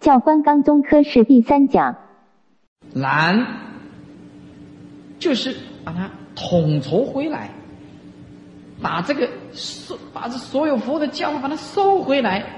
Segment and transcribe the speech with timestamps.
[0.00, 1.96] 教官纲中科是第三讲。
[2.94, 3.46] 然
[5.18, 5.54] 就是
[5.84, 7.50] 把它统筹回来，
[8.80, 12.56] 把这个收，把这所有佛的教法把它收回来。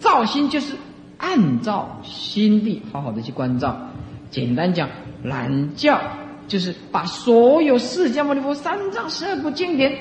[0.00, 0.74] 造心就是
[1.16, 3.90] 按照心地好好的去关照。
[4.30, 4.90] 简单讲，
[5.22, 6.00] 懒教
[6.48, 9.96] 就是把所有释迦牟尼佛三藏十二部经典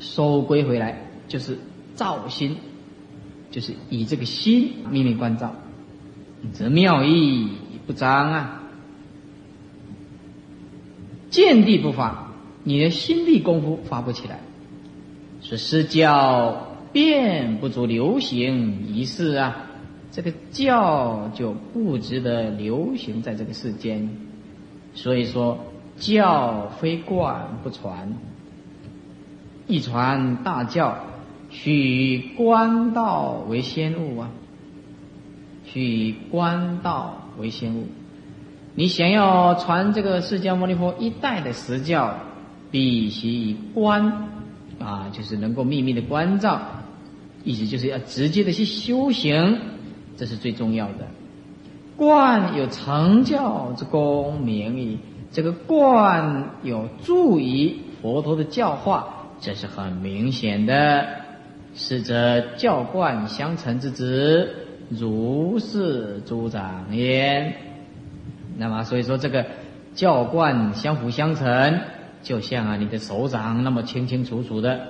[0.00, 1.56] 收归回来，就是
[1.94, 2.56] 造心，
[3.52, 5.54] 就是以这个心秘密关照，
[6.52, 7.48] 则妙义
[7.86, 8.58] 不彰啊。
[11.30, 12.32] 见地不发，
[12.64, 14.40] 你的心地功夫发不起来，
[15.40, 19.68] 是施教便不足流行一事啊。
[20.10, 24.10] 这个教就不值得流行在这个世间，
[24.94, 25.64] 所以说
[25.96, 28.12] 教非贯不传，
[29.66, 30.98] 一传大教，
[31.52, 34.30] 取官道为先物啊，
[35.66, 37.86] 取官道为先物。
[38.74, 42.14] 你想要传这个释迦牟尼佛一代的实教，
[42.70, 44.30] 必须以观
[44.80, 46.58] 啊，就是能够秘密的关照，
[47.44, 49.58] 意思就是要直接的去修行。
[50.16, 51.06] 这是最重要的，
[51.96, 54.98] 观有成教之功名矣。
[55.30, 61.21] 这个观有助于佛陀的教化，这是很明显的。
[61.74, 64.54] 是则教观相承之子，
[64.88, 67.54] 如是诸长焉。
[68.56, 69.46] 那么，所以说这个
[69.94, 71.80] 教观相辅相成，
[72.22, 74.88] 就像啊你的手掌那么清清楚楚的。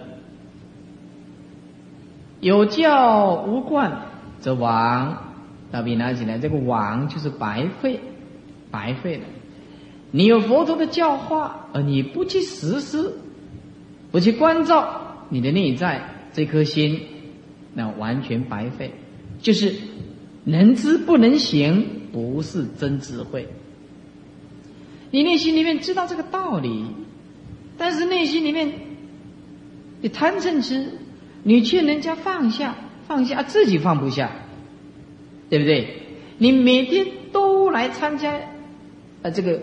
[2.40, 3.92] 有教无观。
[4.40, 5.34] 这王，
[5.70, 8.00] 大笔拿起来，这个王就是白费，
[8.72, 9.24] 白费了。
[10.10, 13.14] 你有佛陀的教化，而你不去实施，
[14.10, 17.00] 不去关照你的内在这颗心，
[17.74, 18.92] 那完全白费。
[19.40, 19.74] 就是
[20.44, 23.48] 能知不能行，不是真智慧。
[25.10, 26.86] 你内心里面知道这个道理，
[27.76, 28.72] 但是内心里面
[30.00, 30.86] 你贪嗔痴，
[31.42, 32.74] 你劝人家放下。
[33.04, 34.30] 放下自己放不下，
[35.50, 35.88] 对不对？
[36.38, 38.32] 你每天都来参加
[39.22, 39.60] 啊这个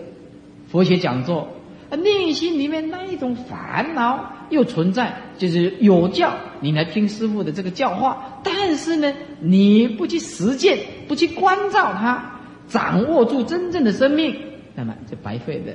[0.68, 1.48] 佛学讲座，
[1.96, 14.36] 内心里面那一种烦恼又存在，就是有教你来听师傅的这个教化，但是呢你不去实践，不去关照他，掌握住真正的生命，
[14.74, 15.74] 那么就白费的。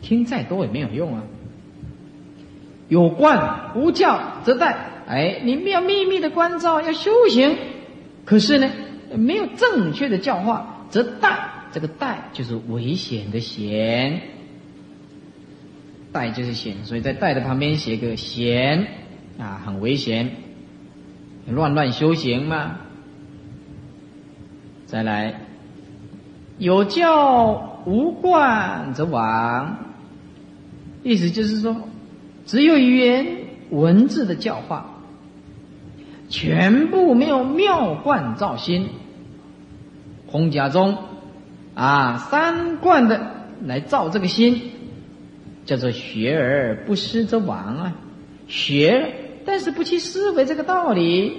[0.00, 1.22] 听再多也没有用啊。
[2.88, 4.74] 有观无教则殆。
[5.06, 7.56] 哎，你们要秘密的关照，要修行，
[8.24, 8.70] 可是呢，
[9.14, 11.36] 没有正确的教化，则殆。
[11.70, 14.22] 这个殆就是危险的险，
[16.12, 18.86] 带就是险，所以在带的旁边写个险
[19.38, 20.30] 啊，很危险，
[21.46, 22.76] 乱乱修行嘛。
[24.86, 25.40] 再来，
[26.58, 29.78] 有教无观则亡，
[31.02, 31.76] 意思就是说，
[32.46, 33.26] 只有语言
[33.70, 34.94] 文字的教化。
[36.30, 38.88] 全部没有妙观照心，
[40.30, 40.98] 空假中
[41.74, 44.72] 啊三观的来照这个心，
[45.68, 47.94] 叫做学而不思则罔啊。
[48.46, 49.12] 学，
[49.44, 51.34] 但是不去思维这个道理，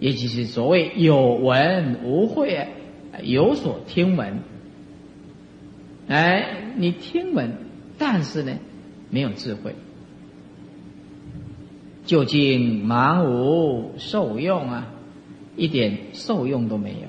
[0.00, 2.68] 也就是所谓有闻无会，
[3.22, 4.38] 有所听闻。
[6.08, 7.58] 哎，你听闻，
[7.98, 8.56] 但是呢，
[9.10, 9.74] 没有智慧。
[12.06, 14.86] 究竟盲无受用啊，
[15.56, 17.08] 一点受用都没有。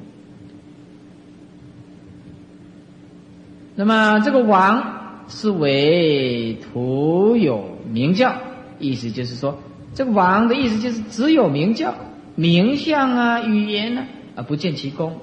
[3.78, 8.36] 那么这个王是为徒有名教，
[8.80, 9.58] 意思就是说，
[9.94, 11.94] 这个王的意思就是只有名教、
[12.36, 14.06] 名相啊、语言呢，
[14.36, 15.18] 而不见其功。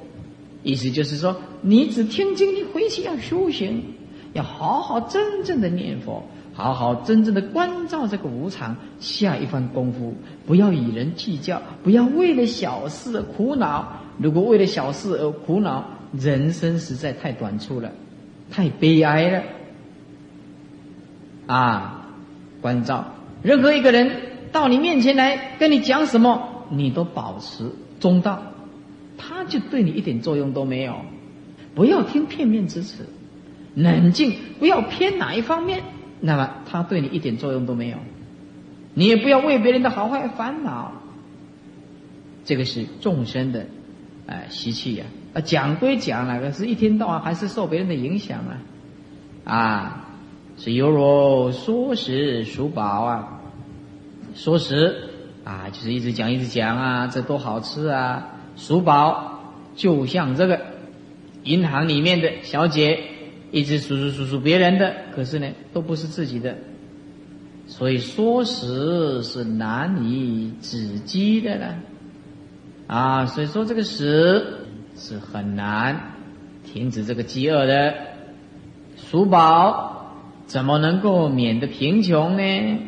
[0.63, 3.83] 意思就是说，你只听经，你回去要修行，
[4.33, 6.23] 要好好真正的念佛。
[6.55, 10.13] 好好真正的关照这个无常，下一番功夫，
[10.47, 14.01] 不要与人计较，不要为了小事而苦恼。
[14.19, 15.83] 如果为了小事而苦恼，
[16.13, 17.91] 人生实在太短促了，
[18.51, 19.43] 太悲哀了。
[21.47, 22.07] 啊，
[22.61, 23.05] 关照
[23.43, 24.11] 任何一个人
[24.53, 28.43] 到你面前来跟你讲什么，你都保持中道，
[29.19, 30.97] 他就对你一点作用都没有。
[31.75, 33.09] 不要听片面之词，
[33.75, 35.83] 冷静，不要偏哪一方面。
[36.21, 37.97] 那么他对你一点作用都没有，
[38.95, 40.93] 你也不要为别人的好坏烦恼。
[42.45, 43.67] 这个是众生的，
[44.27, 45.07] 哎习气呀。
[45.33, 48.61] 啊，讲归讲了，可是一天到晚还是受别人的影响啊。
[49.45, 50.02] 啊，
[50.63, 53.41] 是犹如说食数饱啊，
[54.37, 55.09] 说食
[55.43, 59.41] 啊，就是一直讲一直讲啊，这多好吃啊，数饱
[59.75, 60.61] 就像这个
[61.43, 63.01] 银行里面的小姐，
[63.51, 66.57] 一直数数数数别人的，可是呢，都不是自己的。
[67.67, 71.75] 所以说食是难以止饥的了，
[72.87, 74.59] 啊，所以说这个食
[74.95, 76.13] 是很难
[76.63, 77.93] 停止这个饥饿的。
[78.97, 79.92] 数宝
[80.47, 82.79] 怎么能够免得贫穷呢？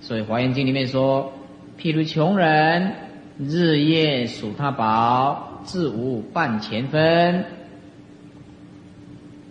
[0.00, 1.32] 所以《华严经》里面说，
[1.78, 2.94] 譬如穷人
[3.38, 7.44] 日夜数他宝，自无半钱分。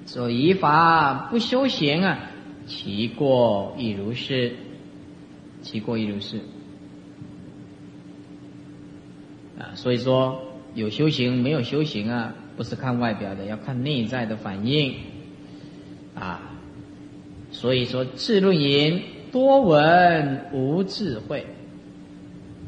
[0.05, 2.19] 所以法不修行啊。
[2.65, 4.55] 其过亦如是，
[5.61, 6.37] 其过亦如是。
[9.59, 10.41] 啊，所以说
[10.73, 14.95] 有修行没有修行啊，不是看外表的，要看内在的反应。
[16.15, 16.41] 啊，
[17.59, 19.01] 所以说智论言
[19.33, 21.45] 多闻无智慧。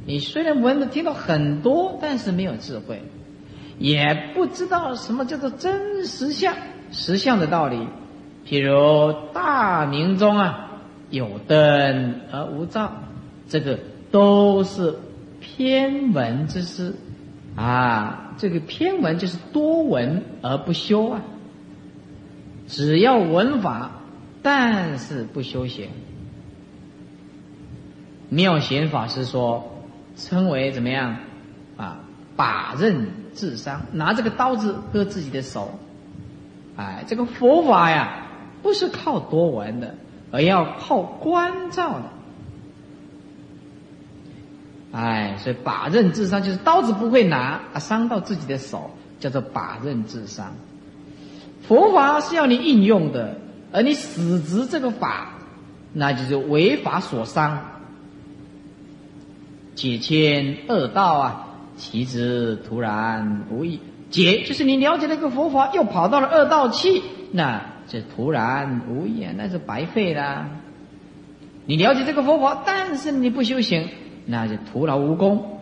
[0.06, 3.02] 你虽然闻的听到很多，但是没有智慧，
[3.80, 6.54] 也不知道什么叫做真实相、
[6.92, 7.88] 实相的道理。
[8.46, 10.72] 譬如大明中啊，
[11.10, 12.92] 有灯而无照，
[13.48, 13.80] 这个
[14.12, 14.94] 都是
[15.40, 16.94] 偏文之师
[17.56, 18.36] 啊。
[18.38, 21.22] 这个偏文就是多闻而不修啊。
[22.68, 24.01] 只要闻法，
[24.42, 25.90] 但是不修行。
[28.30, 29.84] 妙贤法师说，
[30.16, 31.18] 称为怎么样
[31.78, 32.00] 啊？
[32.36, 35.80] 把刃自伤，拿这个刀子割自己的手。
[36.76, 38.28] 哎，这个佛法呀。
[38.64, 39.96] 不是靠多闻的，
[40.30, 42.04] 而要靠关照的。
[44.92, 50.54] 哎，所以把刃自伤，就是刀子不会拿啊，伤到自己的手，叫做把刃自伤。
[51.68, 53.41] 佛法是要你应用的，
[53.72, 55.34] 而你死执这个法，
[55.94, 57.66] 那就是违法所伤。
[59.76, 61.48] 解迁恶道啊，
[61.78, 63.80] 其之突然无益。
[64.10, 67.02] 解就是你了解那个佛法，又跑到了恶道去，
[67.32, 67.62] 那。
[67.88, 70.48] 这徒然无益，那是白费啦。
[71.66, 73.90] 你了解这个佛法，但是你不修行，
[74.26, 75.60] 那就徒劳无功。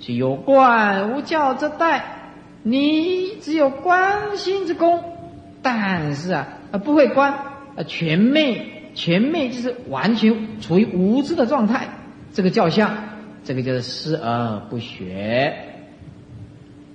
[0.00, 2.32] 是有观无教之代，
[2.62, 5.04] 你只有观心之功，
[5.60, 11.88] 但是啊，啊不会观啊，全昧，全昧就是完全处于无知的状态。
[12.32, 12.94] 这个叫相，
[13.44, 15.54] 这个就是思而不学。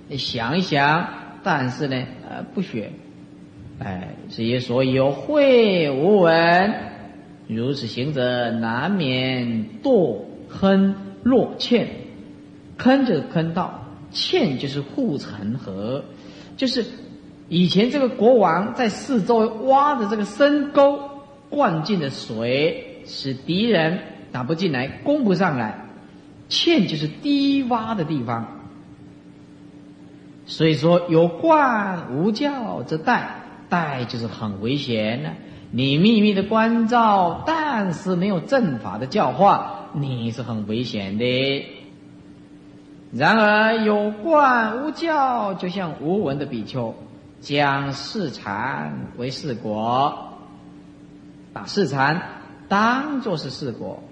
[0.08, 1.08] 你想一想，
[1.42, 2.90] 但是呢，呃，不学。
[3.78, 6.74] 哎，之所以有慧无闻，
[7.48, 10.94] 如此行者难免堕坑
[11.24, 11.88] 落堑。
[12.76, 16.04] 坑就是坑道，堑就是护城河，
[16.56, 16.84] 就是
[17.48, 20.98] 以前这个国王在四周挖的这个深沟，
[21.50, 23.98] 灌进的水，使敌人
[24.32, 25.86] 打不进来，攻不上来。
[26.48, 28.60] 堑就是低洼的地方。
[30.46, 33.40] 所以说，有灌无教之代。
[33.66, 35.30] 带就是很危险呢。
[35.72, 41.66] 你秘密的关照，但是没有正法的教化，你是很危险的。
[43.10, 46.94] 然而有观无教，就像无闻的比丘，
[47.44, 50.30] 将世禅为世果，
[51.52, 52.22] 把世禅
[52.68, 54.02] 当作是世果，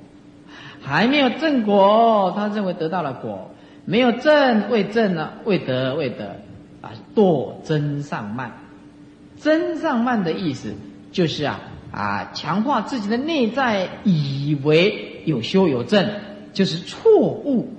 [0.83, 3.49] 还没有正果，他认为得到了果；
[3.87, 6.43] 没有正未正呢，未得未得，
[6.83, 8.53] 啊，堕真上慢。
[9.41, 10.75] 真上慢的意思
[11.11, 11.59] 就是啊
[11.91, 16.07] 啊，强化自己的内在，以为有修有正，
[16.53, 17.73] 就是错误，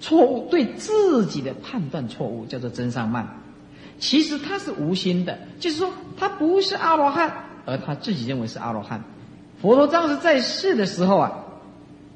[0.00, 3.26] 错误对自己的判断错误，叫做真上慢。
[3.98, 7.32] 其实他是无心的，就是说他不是阿罗汉，
[7.64, 9.02] 而他自己认为是阿罗汉。
[9.60, 11.32] 佛陀当时在世的时候啊，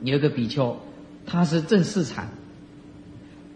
[0.03, 0.77] 有一个比丘，
[1.27, 2.29] 他是正四禅，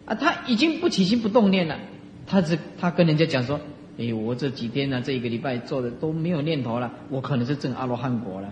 [0.07, 1.79] 啊，他已经不起心不动念了，
[2.27, 3.61] 他是他跟人家讲说。
[3.97, 8.49] 哎，我这几天呢，这一个礼拜做的都没有念头了，我可能是证阿罗汉果了。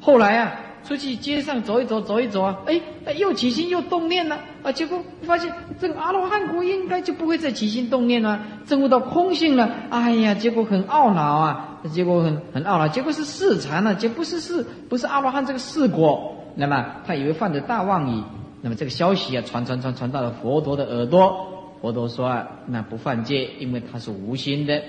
[0.00, 0.52] 后来啊，
[0.88, 9.70] 出去街上走一走，走一走啊，哎，又起心又动念了啊，结果发现这个阿罗汉果应该就不会再起心动念了，证悟到空性了。
[9.90, 16.34] 哎呀，结果很懊恼啊，结果很很懊恼，结果是四禅了，结不是四，不是阿罗汉这个四果。
[16.54, 18.22] 那么他以为犯的大妄语，
[18.62, 21.48] 那么这个消息啊，传传传传到了佛陀的耳朵。
[21.82, 24.82] 佛陀说啊，那不犯戒，因为他是无心的，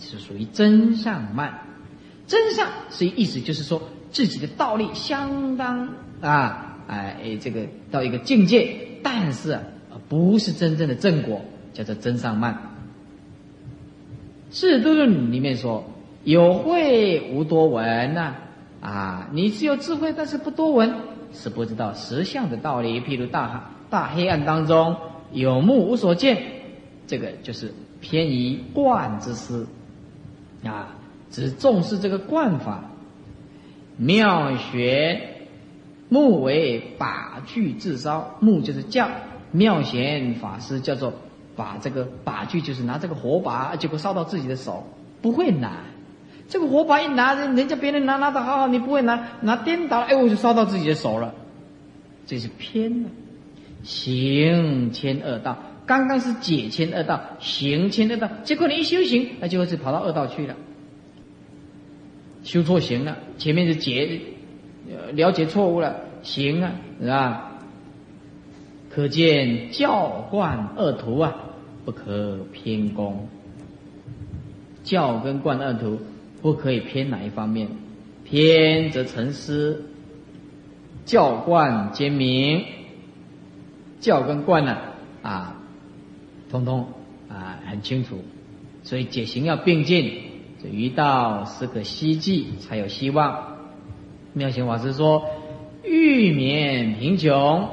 [0.00, 1.60] 是属于真上慢。
[2.26, 5.88] 真上是意思就是说自己的道力相当
[6.20, 9.58] 啊，哎，这个到一个境界，但是，
[10.08, 11.40] 不是真正的正果，
[11.72, 12.54] 叫做真上慢。
[14.58, 15.84] 《世度论》里面说，
[16.24, 18.34] 有慧无多闻呐，
[18.80, 20.94] 啊，你是有智慧，但是不多闻，
[21.32, 23.00] 是不知道实相的道理。
[23.00, 24.96] 譬如大大黑暗当中。
[25.32, 26.40] 有目无所见，
[27.08, 29.66] 这个就是偏移惯之思
[30.64, 30.94] 啊，
[31.32, 32.84] 只重视这个惯法。
[33.96, 35.46] 妙学
[36.08, 39.08] 目为把具自烧，目就是教
[39.52, 41.14] 妙贤法师叫做
[41.56, 44.86] 把这个把具，就是拿这个火把，结果烧到自己的手，
[45.22, 45.84] 不会拿。
[46.48, 51.34] 这个火把一拿，人人家别人拿拿的好好，你不会拿，拿颠倒了，哎，我就烧到自己的手了，
[52.26, 53.08] 这是偏了。
[53.82, 60.54] 行千恶道，刚刚是解千恶道，行千恶道，结果你一修行，那就是跑到恶道去了。
[62.46, 64.20] 修错行了，前面是解，
[65.14, 67.58] 了解错误了，行啊，是吧？
[68.88, 71.34] 可见教观二途啊，
[71.84, 73.28] 不可偏功。
[74.84, 75.98] 教跟观二途
[76.40, 77.66] 不可以偏哪一方面，
[78.24, 79.82] 偏则成失。
[81.04, 82.64] 教观兼明，
[83.98, 84.76] 教跟观呢
[85.22, 85.60] 啊，
[86.48, 86.86] 通通
[87.28, 88.22] 啊很清楚，
[88.84, 90.25] 所以解行要并进。
[90.66, 93.56] 这遇到是个希冀，才有希望。
[94.32, 95.22] 妙贤法师说
[95.84, 97.68] ：“欲免贫穷，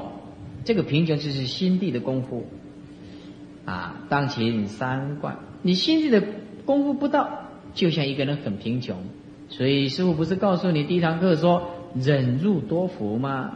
[0.64, 2.46] 这个贫穷就是心地的功夫
[3.66, 3.96] 啊。
[4.10, 6.24] 当前三观，你心地的
[6.66, 8.98] 功夫不到，就像一个人很贫穷。
[9.50, 13.54] 所以师傅不是告诉你第一堂课说忍辱多福吗？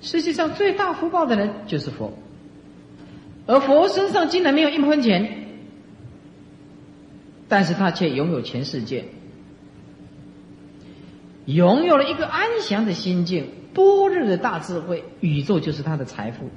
[0.00, 2.14] 世界上最大福报的人就是佛，
[3.46, 5.40] 而佛身上竟然没有一分钱。”
[7.52, 9.04] 但是他却拥有全世界，
[11.44, 16.48] 拥有了一个安详的心境、多日的大智慧，宇宙就是他的财富。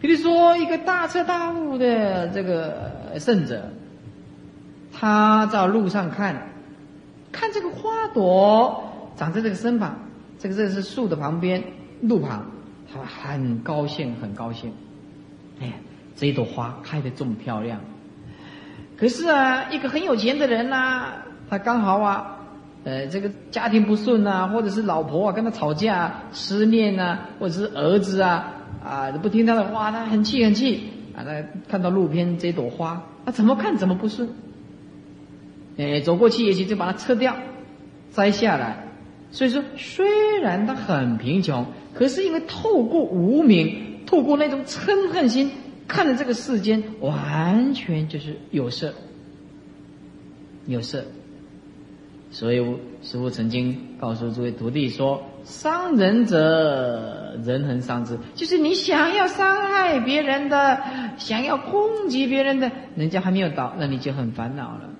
[0.00, 3.70] 比如说，一个大彻大悟的这个圣者，
[4.90, 6.48] 他在路上看，
[7.30, 10.08] 看这个花朵长在这个身旁，
[10.38, 11.62] 这个这是树的旁边，
[12.00, 12.50] 路旁，
[12.90, 14.72] 他很高兴，很高兴。
[15.60, 15.74] 哎呀，
[16.16, 17.78] 这一朵花开的这么漂亮。
[19.04, 21.08] 可是啊，一个很有钱的人呐，
[21.50, 22.38] 他刚好啊，
[22.84, 28.50] 呃，这个家庭不顺呐，或者是老婆啊跟他吵架、失恋呐，或者是儿子啊
[28.82, 31.20] 啊不听他的话，他很气很气啊。
[31.22, 31.32] 他
[31.68, 34.26] 看到路边这朵花，他怎么看怎么不顺，
[35.76, 37.36] 哎，走过去也许就把它撤掉、
[38.10, 38.86] 摘下来。
[39.30, 45.50] 所以说，虽然他很贫穷，可是因为透过无名，透过那种嗔恨心。
[45.86, 48.94] 看着这个世间，完全就是有色，
[50.66, 51.04] 有色。
[52.30, 52.56] 所以
[53.02, 60.82] 师父曾经告诉诸位徒弟说：“伤人者，人恒伤之。”就是你想要伤害别人的，
[61.16, 64.90] 想要攻击别人的，人家还没有到，那你就很烦恼了。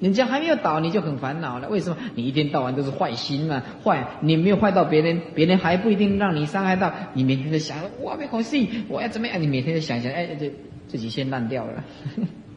[0.00, 1.68] 人家还没有倒，你就很烦恼了。
[1.68, 1.96] 为什么？
[2.14, 6.92] 你一天到晚都是坏心嘛，坏，你没有坏到别人，别人还不一定让你伤害到。
[7.14, 9.42] 你每天在想，我没好事，我要怎么样？
[9.42, 10.52] 你每天在想想，哎，这
[10.86, 11.84] 自己先烂掉了。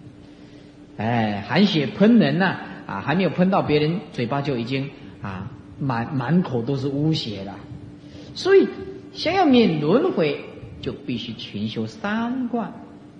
[0.98, 4.92] 哎，含血喷人呐，啊，还没有喷到别人，嘴巴就已经
[5.24, 7.58] 啊，满满口都是污血了。
[8.36, 8.68] 所以，
[9.14, 10.42] 想要免轮回，
[10.80, 12.72] 就必须勤修三观。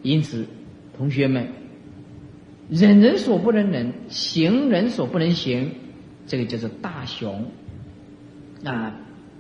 [0.04, 0.46] 因此，
[0.96, 1.48] 同学们。
[2.72, 5.72] 忍人所不能忍，行人所不能行，
[6.26, 7.46] 这个叫做大雄。
[8.64, 8.96] 啊，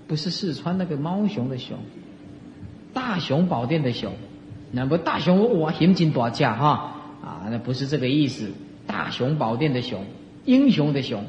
[0.05, 1.77] 不是四川那个猫熊的熊，
[2.93, 4.11] 大雄宝殿的熊。
[4.73, 8.51] 那不大雄哇，行进多架哈啊，那不是这个意思。
[8.85, 10.03] 大雄宝殿的熊，
[10.43, 11.23] 英雄的熊。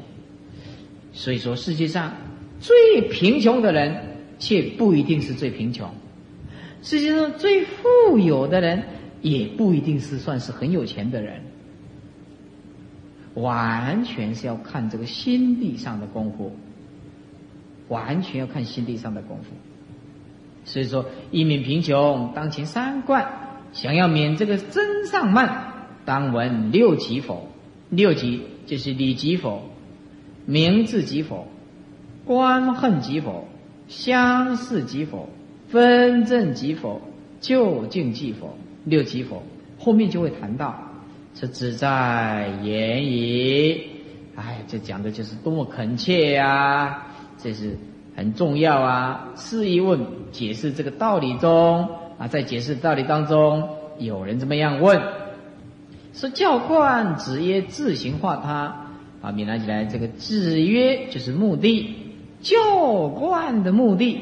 [1.13, 2.15] 所以说，世界上
[2.59, 5.87] 最贫穷的人，却不一定是最贫穷；
[6.81, 8.83] 世界上最富有的人，
[9.21, 11.39] 也不一定是算是很有钱的人。
[13.35, 16.55] 完全是要看这个心地上的功夫，
[17.87, 19.55] 完全要看心地上的功夫。
[20.65, 23.25] 所以说，一免贫穷，当前三观；
[23.73, 27.49] 想要免这个真上慢，当闻六级否？
[27.89, 29.63] 六级就是理即否，
[30.45, 31.47] 名字即否，
[32.25, 33.47] 观恨即否，
[33.87, 35.27] 相似即否，
[35.67, 37.01] 分正即否，
[37.41, 38.55] 究竟即否？
[38.85, 39.43] 六级否，
[39.79, 40.92] 后面就会谈到。
[41.35, 43.81] 这只在言语，
[44.35, 47.07] 哎，这讲的就是多么恳切呀！
[47.37, 47.77] 这是
[48.15, 49.29] 很重要啊。
[49.35, 49.99] 试一问，
[50.31, 55.01] 解释这个道理中啊，在解释道理当中，有人这么样问：
[56.13, 58.87] 说教观子曰自行化他
[59.21, 61.95] 啊，闽南起来，这个子曰就是目的，
[62.41, 64.21] 教观的目的，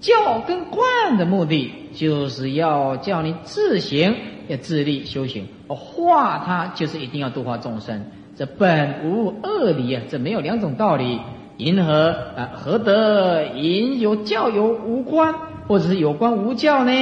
[0.00, 4.16] 教跟观的目的，就是要叫你自行。
[4.48, 11.20] 要自立修行，化他就是一定要度化众生，这本无二理啊，这没有两种道理。
[11.56, 12.50] 因何啊？
[12.56, 15.32] 何得因有教有无关，
[15.68, 16.92] 或者是有关无教呢？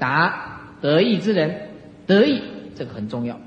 [0.00, 1.68] 答：得意之人
[2.08, 2.42] 得意
[2.74, 3.38] 这个很重要，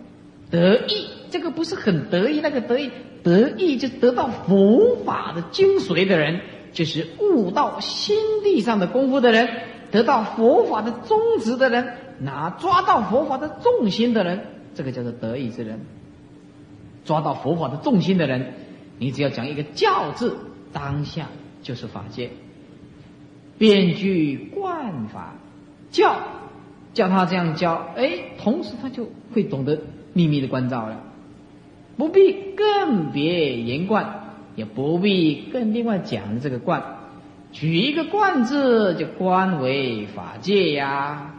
[0.50, 2.92] 得意这个不是很得意，那个得意
[3.24, 6.40] 得意就得到佛法的精髓的人，
[6.72, 9.50] 就是悟到心地上的功夫的人，
[9.92, 15.82] 得到佛法的宗旨的人，拿抓到佛法的重心的人，这个叫做得意之人。
[17.04, 18.54] 抓到佛法的重心的人，
[19.00, 20.38] 你只要讲一个教字，
[20.72, 21.28] 当下
[21.62, 22.30] 就是法界。
[23.58, 25.34] 遍具观法
[25.92, 26.16] 教，
[26.94, 29.80] 叫他这样教，哎，同时他就会懂得
[30.14, 31.04] 秘密的关照了，
[31.98, 36.82] 不必更别言观，也不必更另外讲这个观，
[37.52, 41.34] 举一个观字就观为法界呀，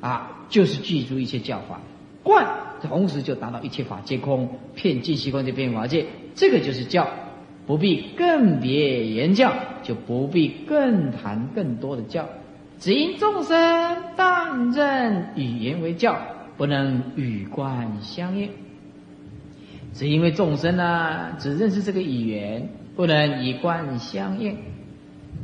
[0.00, 1.80] 啊，就是记住一切教法，
[2.22, 2.46] 观
[2.82, 7.08] 同时就达到一切法皆空，遍尽虚空就变法界，这个就是教。
[7.66, 12.24] 不必更别言教，就不必更谈更多的教。
[12.78, 16.16] 只因众生但认语言为教，
[16.56, 18.50] 不能与观相应。
[19.92, 24.56] 只因为众生呢，只认识这个语言，不能以观相应。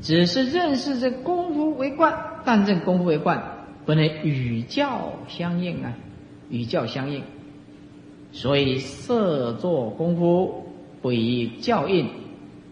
[0.01, 5.93] 只是认识这功夫为冠，但认功夫为冠，不能与教相应啊，
[6.49, 7.23] 与教相应。
[8.33, 10.61] 所以设作功夫。
[11.03, 12.11] 不以教应，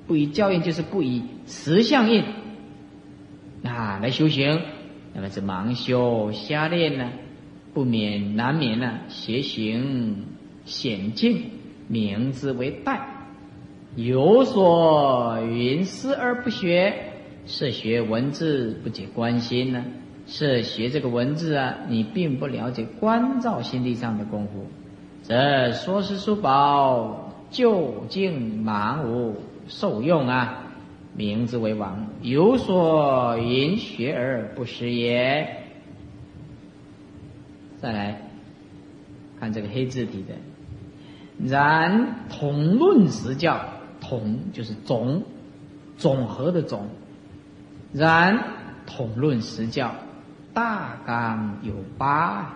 [0.07, 2.23] 不以教应就是不以实相应
[3.65, 4.61] 啊来修行，
[5.13, 7.11] 那么是盲修瞎练呢，
[7.75, 10.27] 不免难免呢邪行
[10.65, 11.43] 险境，
[11.89, 13.01] 名之为殆。
[13.97, 17.10] 有所云思而不学，
[17.47, 19.85] 是学文字不解关心呢？
[20.27, 24.67] 是学这个文字啊，你并不了解关照心地上的功夫，
[25.23, 27.27] 这说是书宝。
[27.51, 29.35] 究竟盲无
[29.67, 30.73] 受用啊！
[31.17, 35.65] 名之为王，有所云学而不识也。
[37.79, 38.23] 再来
[39.41, 40.35] 看这个黑字体的，
[41.45, 43.61] 然统论实教，
[44.01, 45.25] 统就是总，
[45.97, 46.87] 总和的总。
[47.93, 48.45] 然
[48.87, 49.93] 统论实教，
[50.53, 52.53] 大纲有八，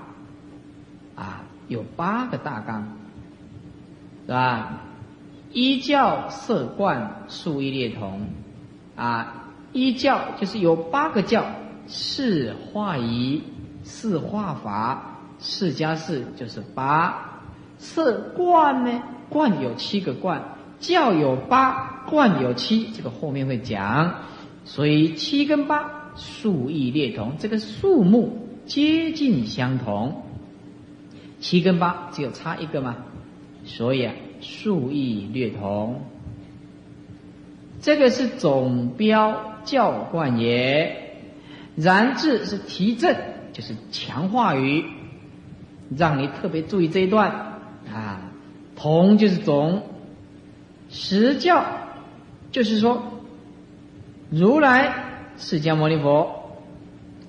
[1.14, 2.86] 啊，有八个大纲。
[4.26, 4.80] 是吧？
[5.52, 8.22] 一教色观数一列同，
[8.96, 11.44] 啊，一教就是有八个教，
[11.86, 13.42] 四化仪，
[13.82, 17.42] 四化法，四加四就是八。
[17.76, 19.02] 色观呢？
[19.28, 20.42] 观有七个观，
[20.80, 24.14] 教有八，观有七，这个后面会讲。
[24.64, 30.22] 所以七跟八数义列同，这个数目接近相同。
[31.40, 32.96] 七跟八只有差一个吗？
[33.64, 36.00] 所以啊，数义略同。
[37.81, 41.18] 这个是总标教贯也。
[41.77, 43.16] 然字是提振，
[43.53, 44.85] 就是强化语，
[45.94, 47.61] 让你特别注意这一段
[47.92, 48.31] 啊。
[48.77, 49.83] 同就是总，
[50.88, 51.64] 实教
[52.53, 53.13] 就是说，
[54.36, 54.92] 如来
[55.36, 56.56] 释迦牟尼佛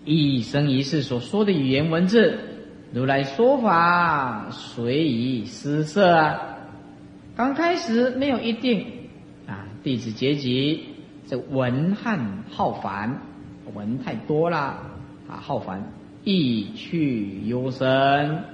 [0.05, 2.39] 一生一世所说的语言文字。
[2.91, 6.57] 如来说法随以施设啊，
[7.35, 8.87] 刚开始没有一定
[9.45, 10.95] 啊，弟子结集
[11.27, 13.21] 这文汉浩繁，
[13.75, 15.83] 文太多了啊，浩繁，
[16.23, 18.45] 意趣幽深，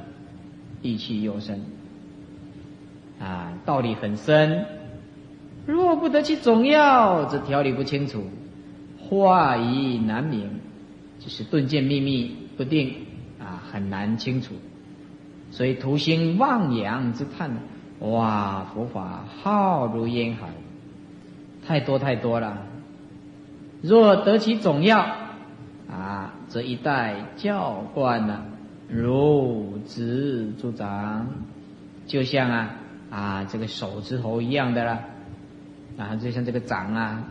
[0.81, 1.61] 意气幽深
[3.17, 4.65] 啊，道理很深，
[5.65, 8.23] 若不得其总要，则条理不清楚，
[9.11, 10.49] 话疑难明，
[11.19, 12.95] 就是顿见秘密不定
[13.39, 13.61] 啊。
[13.69, 14.55] 很难清楚，
[15.51, 17.51] 所以徒兴望洋之叹。
[17.99, 20.47] 哇，佛法浩如烟海，
[21.67, 22.65] 太多太多了。
[23.81, 25.05] 若得其总要，
[25.89, 28.45] 啊，则一代教官呢，
[28.87, 31.27] 如指助长，
[32.07, 32.75] 就像啊
[33.09, 34.99] 啊这个手指头一样的啦，
[35.97, 37.23] 啊，就像这个掌啊。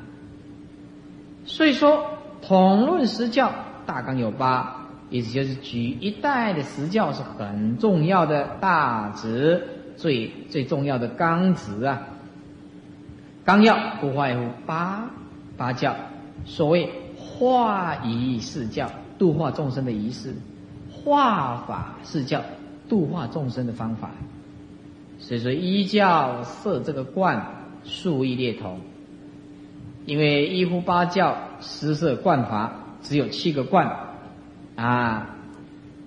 [1.45, 2.05] 所以说，
[2.43, 3.53] 统论实教
[3.87, 4.77] 大纲有八。
[5.13, 12.03] 意思就是举一代的实教是很重要的大旨，最最重要的纲旨啊。
[13.45, 15.11] 纲要不外乎八
[15.57, 15.97] 八教，
[16.45, 20.31] 所谓化仪释教，度化众生的仪式；
[20.93, 22.43] 化法释教，
[22.89, 24.11] 度化众生的方法。
[25.19, 27.45] 所以说一教设这个观，
[27.83, 28.79] 数义列同。
[30.11, 33.89] 因为一呼八教施设观法，只有七个观。
[34.75, 35.37] 啊，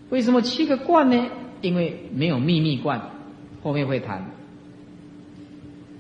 [0.10, 1.30] 为什么七个观呢？
[1.62, 3.00] 因为没有秘密观，
[3.64, 4.26] 后面会谈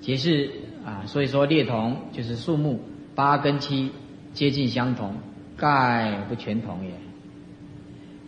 [0.01, 0.51] 解释
[0.85, 1.03] 啊。
[1.05, 2.81] 所以说列同就是数目
[3.15, 3.93] 八跟七
[4.33, 5.15] 接近相同，
[5.55, 6.91] 概不全同也。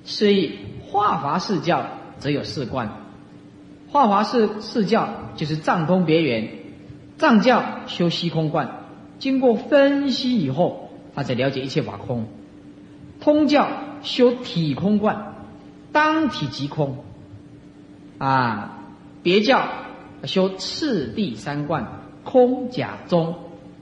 [0.05, 0.53] 所以
[0.85, 1.85] 化法四教
[2.17, 2.89] 则有四观。
[3.89, 6.49] 化华四四教就是藏通别圆，
[7.17, 8.84] 藏教修虚空观，
[9.19, 12.25] 经过分析以后，他才了解一切法空。
[13.19, 13.67] 通教
[14.01, 15.36] 修体空观，
[15.91, 16.97] 当体即空。
[18.17, 18.80] 啊，
[19.23, 19.67] 别教
[20.23, 21.88] 修次第三观，
[22.23, 23.36] 空假中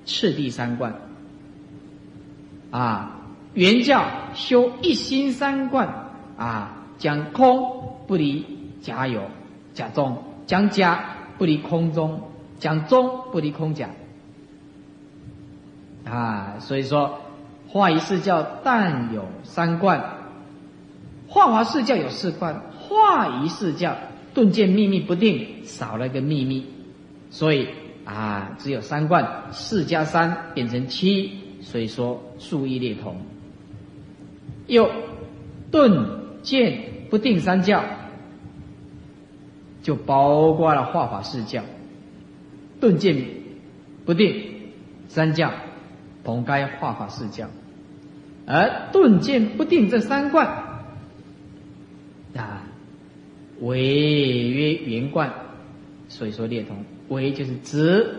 [0.06, 0.96] 次第三观。
[2.72, 3.20] 啊，
[3.54, 8.46] 原教修一心三观，啊，讲空不离
[8.82, 9.22] 假有
[9.74, 12.22] 假中，讲假不离空中，
[12.60, 13.90] 讲中不离空假。
[16.06, 17.22] 啊，所以说，
[17.68, 20.04] 化一四教但有三观，
[21.28, 23.96] 化华四教有四观，化一四教
[24.34, 26.66] 顿见秘密不定，少了一个秘密，
[27.30, 27.68] 所以
[28.06, 31.40] 啊，只有三观，四加三变成七。
[31.62, 33.16] 所以说，数义列同。
[34.68, 34.90] 又
[35.72, 36.06] 顿
[36.42, 36.78] 见
[37.10, 37.84] 不定三教，
[39.82, 41.64] 就包括了化法四教。
[42.82, 43.16] 顿见
[44.06, 44.44] 不定
[45.08, 45.54] 三教，
[46.24, 47.48] 同该化法四教。
[48.46, 50.48] 而顿见不定这三观
[52.36, 52.64] 啊，
[53.62, 53.82] 为
[54.50, 55.34] 曰圆观，
[56.10, 56.86] 所以说列同。
[57.10, 58.16] 为就是直，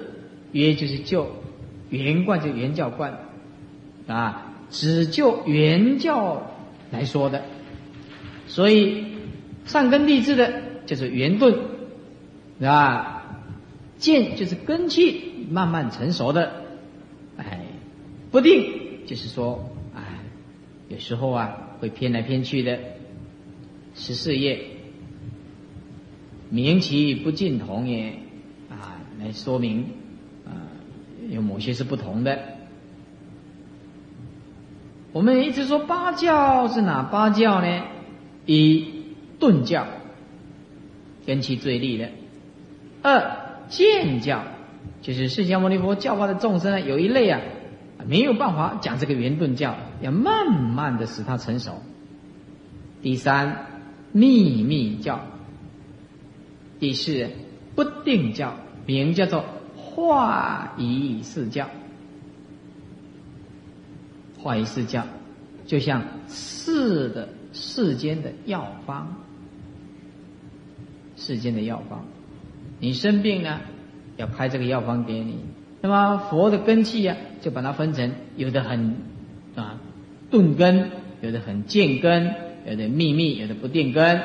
[0.53, 1.31] 约就是就，
[1.91, 3.19] 圆观就圆教观。
[4.07, 6.51] 啊，只就原教
[6.91, 7.43] 来说的，
[8.47, 9.07] 所以
[9.65, 10.53] 上根立志的
[10.85, 11.59] 就是圆顿，
[12.63, 13.41] 啊，
[13.97, 16.64] 见就是根气慢慢成熟的，
[18.35, 20.03] 不定就是说，啊，
[20.89, 22.77] 有时候啊会偏来偏去的。
[23.95, 24.59] 十四页，
[26.51, 28.15] 明其不尽同也，
[28.69, 29.85] 啊，来说明
[30.45, 30.51] 啊，
[31.31, 32.41] 有某些是不同的。
[35.13, 37.85] 我们一直说八教是哪八教呢？
[38.47, 38.85] 一
[39.39, 39.87] 顿教，
[41.25, 42.09] 根气最利的；
[43.01, 44.43] 二见教，
[45.03, 47.41] 就是释迦牟尼佛教化的众生呢，有一类啊，
[48.07, 51.83] 没有办法讲这个圆顿教，要慢慢的使它成熟。
[53.03, 53.67] 第三
[54.13, 55.21] 秘密教，
[56.79, 57.31] 第四
[57.75, 58.55] 不定教，
[58.87, 59.45] 名叫做
[59.77, 61.69] 化仪四教。
[64.39, 65.07] 化一四教，
[65.67, 69.09] 就像世的世间的药方，
[71.17, 72.01] 世间的药方，
[72.79, 73.61] 你生病呢，
[74.19, 75.39] 要开这个药方给你。
[75.85, 78.97] 那么佛的根器啊，就把它分成有的很
[79.55, 79.79] 啊
[80.31, 84.23] 钝根，有的很健根，有的秘密，有的不定根。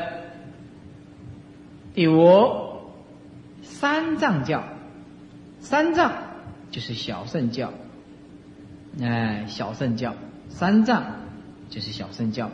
[1.93, 2.77] 第五，
[3.61, 4.63] 三藏教，
[5.59, 6.13] 三藏
[6.71, 7.73] 就是小圣教。
[9.01, 10.15] 哎，小圣教
[10.47, 11.03] 三藏
[11.69, 12.51] 就是小圣教，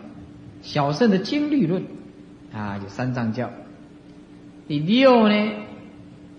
[0.63, 1.83] 小圣的经律论
[2.51, 3.51] 啊，有三藏教。
[4.67, 5.51] 第六呢，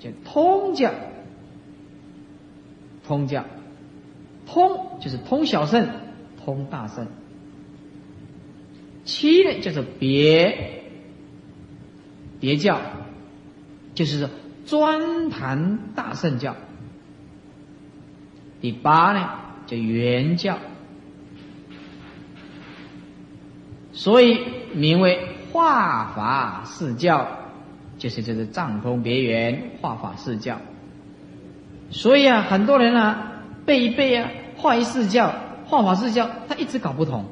[0.01, 0.91] 叫通教，
[3.07, 3.45] 通教，
[4.47, 5.89] 通就是通小圣，
[6.45, 7.07] 通大圣。
[9.05, 10.83] 七呢，叫做别
[12.41, 12.81] 别教，
[13.95, 14.31] 就是说
[14.67, 16.57] 专谈大圣教。
[18.61, 19.31] 第八呢？
[19.67, 20.59] 叫原教，
[23.93, 24.39] 所以
[24.75, 27.27] 名为化法四教，
[27.99, 30.61] 就是这个藏通别圆化法四教。
[31.91, 35.33] 所以啊，很多人啊背一背啊，化一四教、
[35.67, 37.25] 化法四教，他一直搞不懂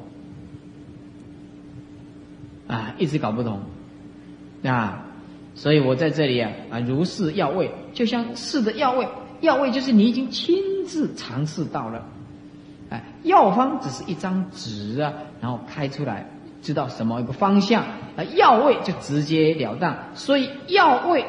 [2.67, 3.59] 啊，一直搞不懂
[4.63, 5.01] 啊。
[5.55, 9.07] 所以我在这里啊啊，如是药味，就像是的药味，
[9.41, 12.05] 药味就是你已经亲自尝试到了。
[13.23, 16.29] 药方只是一张纸啊，然后开出来，
[16.61, 17.83] 知道什么一个方向
[18.15, 18.23] 啊？
[18.35, 21.25] 药味就直截了当，所以药味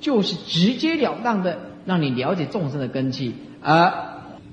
[0.00, 3.92] 就是直截了当的让你了解众生的根气，而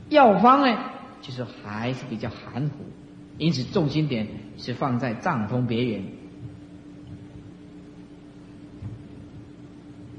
[0.10, 0.78] 药方呢，
[1.22, 2.86] 就是还是比较含糊，
[3.38, 6.04] 因此重心点是放在藏通别圆。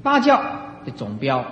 [0.03, 0.41] 八教
[0.85, 1.45] 的总标，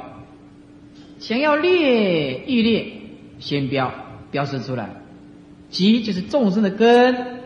[1.20, 2.94] 想要列欲列，
[3.40, 3.94] 先标
[4.32, 4.90] 标示出来。
[5.70, 7.42] 即就是众生的根，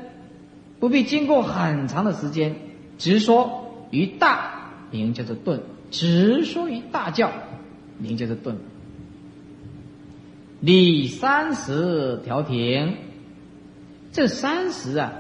[0.80, 2.56] 不必经过很长的时间，
[2.98, 7.34] 直说于大名叫做顿，直说于大教
[8.00, 8.58] 名叫做顿。
[10.60, 12.96] 立三十条庭，
[14.12, 15.12] 这三十啊，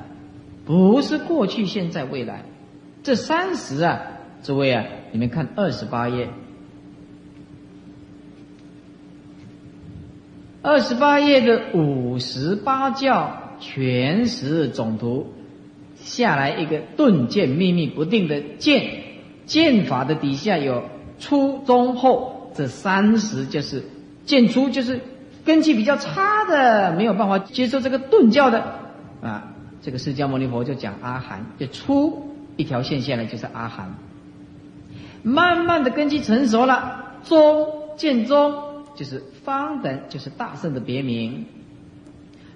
[0.66, 2.46] 不是过去、现在、未来，
[3.04, 4.02] 这三十啊，
[4.42, 6.30] 诸位啊，你们看二十八页。
[10.62, 15.34] 二十八页的五十八教全实总图，
[15.98, 19.04] 下来一个顿渐秘密不定的渐，
[19.46, 20.84] 剑法的底下有
[21.20, 23.84] 初中后这三十，就是
[24.26, 25.00] 渐初就是
[25.44, 28.64] 根基比较差的，没有办法接受这个顿教的
[29.22, 29.50] 啊。
[29.82, 33.96] 这个释迦牟尼佛就讲阿含，就初一条线下来就是阿含，
[35.24, 38.54] 慢慢的根基成熟了，中渐中
[38.96, 41.46] 就是方等，就是大圣的别名。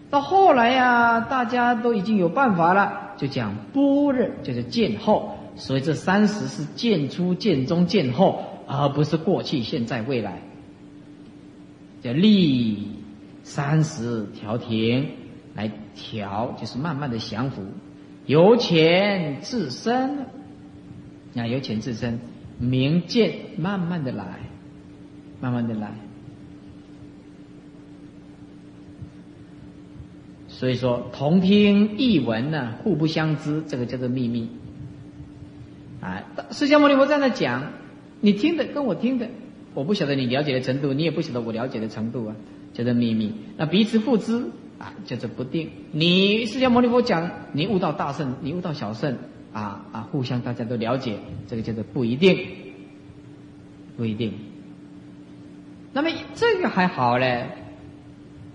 [0.10, 5.34] 到后来呀，大家都已经有办法了，就讲般若，就是渐后。
[5.58, 10.42] 所以这三十是渐初、渐中、渐后，而不是过去、现在、未来。
[12.00, 12.90] 叫立
[13.42, 15.10] 三十调停
[15.56, 17.64] 来调，就是慢慢的降伏，
[18.28, 20.28] 由浅至深，
[21.36, 22.20] 啊，由浅至深，
[22.60, 24.42] 明见慢慢的来，
[25.42, 25.92] 慢慢的来。
[30.48, 34.50] 所以说，同听异闻呢，互不相知，这个叫做秘密。
[36.00, 37.74] 啊，释迦牟尼佛在那讲，
[38.22, 39.30] 你听的跟我听的，
[39.74, 42.36] 我不晓得你了解的程度，你也不晓得我了解的程度啊，
[42.74, 43.34] 叫做秘密。
[43.58, 44.50] 那彼此互知
[44.80, 45.70] 啊，叫做不定。
[45.92, 49.18] 你释迦牟尼佛讲，你悟到大圣，你悟到小圣，
[49.54, 52.48] 啊啊，互相大家都了解，这个叫做不一定，
[53.96, 54.34] 不一定。
[55.94, 57.50] 那么这个还好嘞。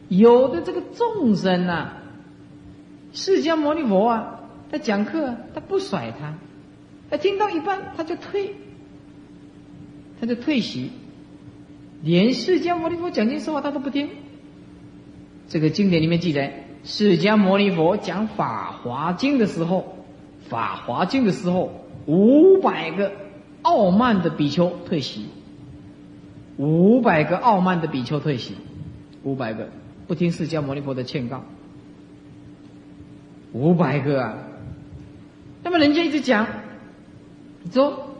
[0.08, 1.92] 有的这个众生呐，
[3.12, 6.34] 释迦牟尼佛啊，他讲课他不甩他，
[7.10, 8.54] 他听到一半他就退，
[10.22, 10.92] 他就退席，
[12.00, 14.08] 连释迦牟尼佛讲经说话他都不听。
[15.48, 19.96] 这个经典里面记载，释迦牟尼佛讲《法华经》的时候，
[20.48, 21.72] 《法华经》的时候，
[22.06, 23.10] 五百个
[23.62, 25.26] 傲慢的比丘退席，
[26.56, 28.54] 五百个傲慢的比丘退席，
[29.24, 29.70] 五百个。
[30.06, 31.42] 不听释迦牟尼佛的劝告，
[33.52, 34.38] 五百个啊！
[35.64, 36.46] 那么人家一直讲，
[37.72, 38.11] 说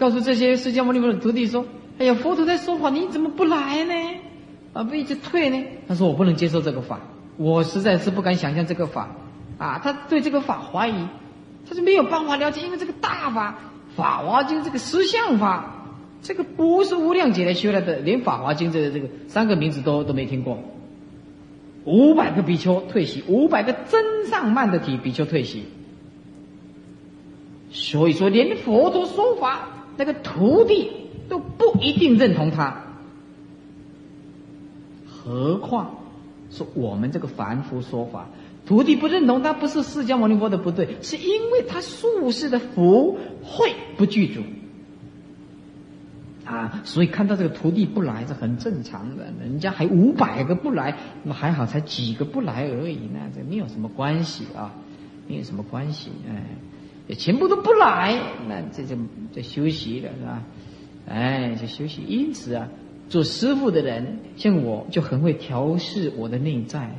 [0.00, 1.66] 告诉这些释迦牟尼佛的徒弟说
[2.00, 3.94] ：“哎呀，佛陀在说法，你怎么不来呢？
[4.72, 7.00] 啊，不一直退呢？”他说：“我不能接受这个法，
[7.36, 9.10] 我实在是不敢想象这个法
[9.58, 9.78] 啊！
[9.84, 11.06] 他对这个法怀疑，
[11.68, 13.58] 他是没有办法了解，因为这个大法
[13.94, 15.84] 《法华经》这个实相法，
[16.22, 20.58] 这个不是无量劫来修来的，连《法华经》这个这个三个名字都都没听过。”
[21.84, 25.64] 五百个比丘退席，五百个真上慢的体比丘退席。
[27.72, 29.68] 所以说，连佛陀说法，
[30.00, 30.90] 那个徒弟
[31.28, 32.82] 都不一定认同他，
[35.06, 35.96] 何况
[36.50, 38.26] 是我们这个凡夫说法，
[38.64, 44.40] 徒弟不认同他，不是释迦牟尼佛的不对，是因为他术士的福慧不具足。
[46.46, 49.26] 啊，所以看到这个徒弟不来，是很正常的。
[49.38, 54.72] 人家还五百个不来，那还好，才几个不来而已，那这没有什么关系啊，
[55.28, 56.10] 没有什么关系。
[56.26, 56.42] 哎，
[57.14, 58.18] 全部都不来，
[58.48, 58.96] 那这就
[59.32, 60.42] 就休息了，是吧？
[61.08, 62.02] 哎，就休息。
[62.06, 62.68] 因此啊，
[63.08, 66.96] 做师傅的人，像我就很会调试我的内在，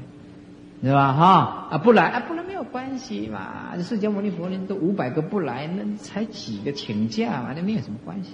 [0.82, 1.14] 对吧？
[1.14, 3.78] 哈啊，不来啊，不来没有关系嘛。
[3.80, 8.34] 释迦牟尼佛人都五百个不来，那才几个请假嘛，那没有什么关系。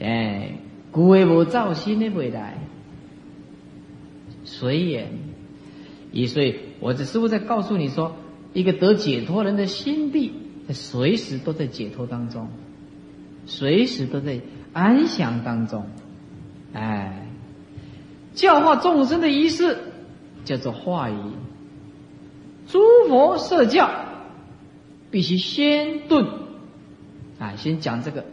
[0.00, 0.54] 哎，
[0.90, 2.58] 古为无造新的未来，
[4.44, 5.08] 随缘。
[6.12, 8.14] 也所以，我这师傅在告诉你说，
[8.54, 10.32] 一个得解脱人的心地，
[10.66, 12.48] 在随时都在解脱当中，
[13.44, 14.40] 随时都在
[14.72, 15.84] 安详当中。
[16.72, 17.26] 哎，
[18.34, 19.76] 教化众生的仪式
[20.44, 21.16] 叫做化仪。
[22.66, 23.90] 诸佛设教，
[25.10, 26.26] 必须先顿，
[27.38, 28.24] 啊，先讲这个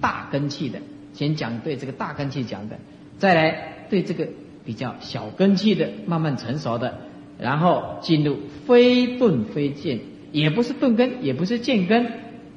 [0.00, 0.78] 大根器的。
[1.14, 2.78] 先讲对这个大根器讲的，
[3.18, 4.28] 再来对这个
[4.64, 6.98] 比较小根器的慢慢成熟的，
[7.38, 10.00] 然后进入非钝非渐，
[10.32, 12.06] 也不是钝根，也不是渐根，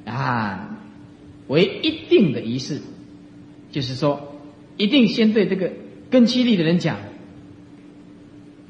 [0.06, 0.80] 啊，
[1.48, 2.82] 为一定的仪式，
[3.72, 4.36] 就是说，
[4.78, 5.72] 一定先对这个
[6.10, 6.98] 根气力的人讲，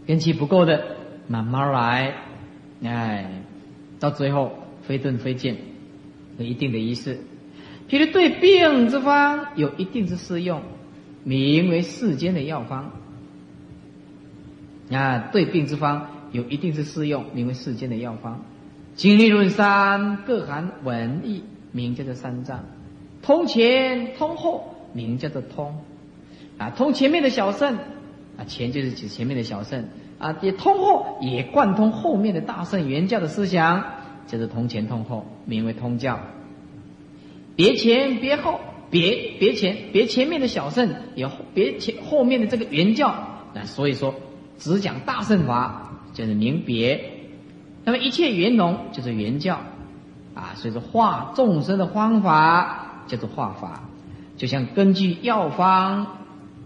[0.05, 2.15] 根气不够的慢慢来，
[2.83, 3.43] 哎，
[3.99, 5.57] 到最后非钝非渐，
[6.37, 7.19] 有一定的仪式。
[7.89, 10.61] 譬如对病之方有一定之适用，
[11.23, 12.91] 名为世间的药方。
[14.91, 18.45] 啊，对病之方有一定是适用，名为世间的药方。
[18.95, 22.63] 经历论三，各含文义，名叫做三藏。
[23.21, 25.81] 通前通后，名叫做通。
[26.57, 27.75] 啊，通前面的小圣，
[28.37, 29.85] 啊，前就是指前面的小圣。
[30.19, 33.83] 啊，也通后也贯通后面的大圣原教的思想，
[34.25, 36.19] 叫做通前通后，名为通教。
[37.55, 44.15] 别前别后，别别前别前面的小圣，也别前后面的这个原教，那所以说
[44.57, 47.11] 只讲大圣法，就是明别，
[47.83, 49.59] 那么一切圆融就是圆教，
[50.33, 53.83] 啊，所以说化众生的方法叫做化法，
[54.35, 56.07] 就像根据药方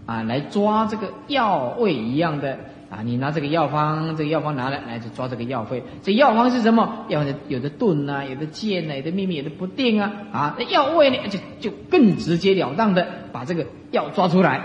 [0.06, 2.58] 啊来抓这个药味一样的
[2.90, 7.06] 啊，你拿这个药方，这个药方拿来来就抓这个药味，这药方是什么？
[7.08, 14.62] 药的有的钝啊，有的尖啊，有的秘密，有的不定啊，啊，那药味呢就就更直截了当的把这个药抓出来，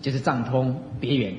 [0.00, 1.34] 就是藏通别圆，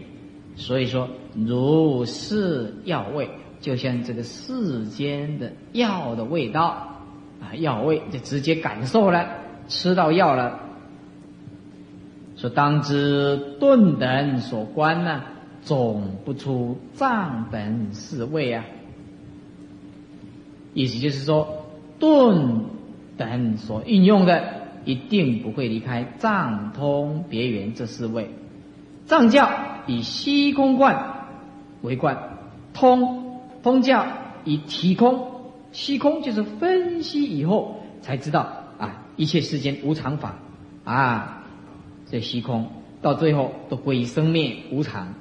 [0.57, 3.29] 所以说如是药味。
[3.59, 6.99] 就像这个世间的药的味道
[7.41, 9.27] 啊，药味就直接感受了，
[9.67, 10.59] 吃到药了。
[12.35, 15.23] 说当知顿等所观呢，
[15.63, 18.63] 总不出藏本四味啊。
[20.75, 21.65] 意思就是说，
[21.97, 22.65] 顿
[23.17, 24.43] 等所运用的，
[24.85, 28.29] 一定不会离开藏通别圆这四味。
[29.07, 29.49] 藏教
[29.87, 31.25] 以虚空观
[31.81, 32.37] 为观，
[32.73, 33.25] 通。
[33.63, 34.05] 通教
[34.45, 40.35] 以体空，虚空就是分析以后才知道啊，一切世间无常法
[40.85, 41.43] 啊，
[42.09, 42.69] 这虚空
[43.01, 45.15] 到最后都归于生灭无常。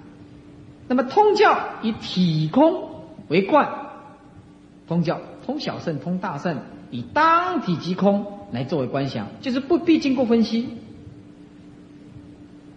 [0.87, 2.88] 那么通教以体空
[3.27, 3.68] 为观，
[4.87, 6.59] 通教通小圣通大圣，
[6.92, 10.68] 以当体即空来作为观想，就是不必经过分析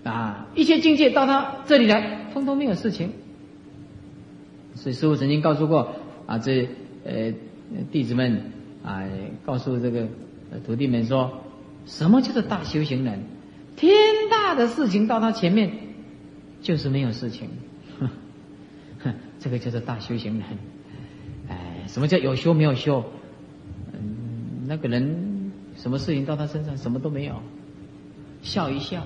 [0.03, 3.11] 啊，一切境界到他这里来，通通没有事情。
[4.75, 6.67] 所以师父曾经告诉过啊，这
[7.03, 7.33] 呃
[7.91, 8.51] 弟子们
[8.83, 9.03] 啊，
[9.45, 10.07] 告诉这个
[10.65, 11.41] 徒弟们说，
[11.85, 13.23] 什么叫做大修行人？
[13.75, 13.93] 天
[14.31, 15.71] 大的事情到他前面，
[16.61, 17.49] 就是没有事情，
[17.99, 18.09] 哼，
[19.39, 20.43] 这个叫做大修行人。
[21.49, 23.03] 哎，什么叫有修没有修？
[23.93, 27.41] 嗯，那个人什么事情到他身上什么都没有，
[28.41, 29.05] 笑一笑。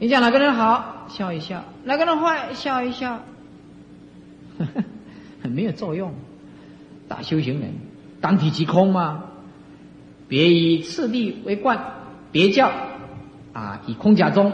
[0.00, 3.18] 你讲哪个人好，笑一笑；哪个人坏，笑一笑。
[5.42, 6.12] 很没有作用，
[7.08, 7.74] 大修行人，
[8.20, 9.24] 当体即空嘛？
[10.28, 11.94] 别以次第为冠，
[12.30, 12.70] 别教
[13.52, 14.52] 啊，以空假中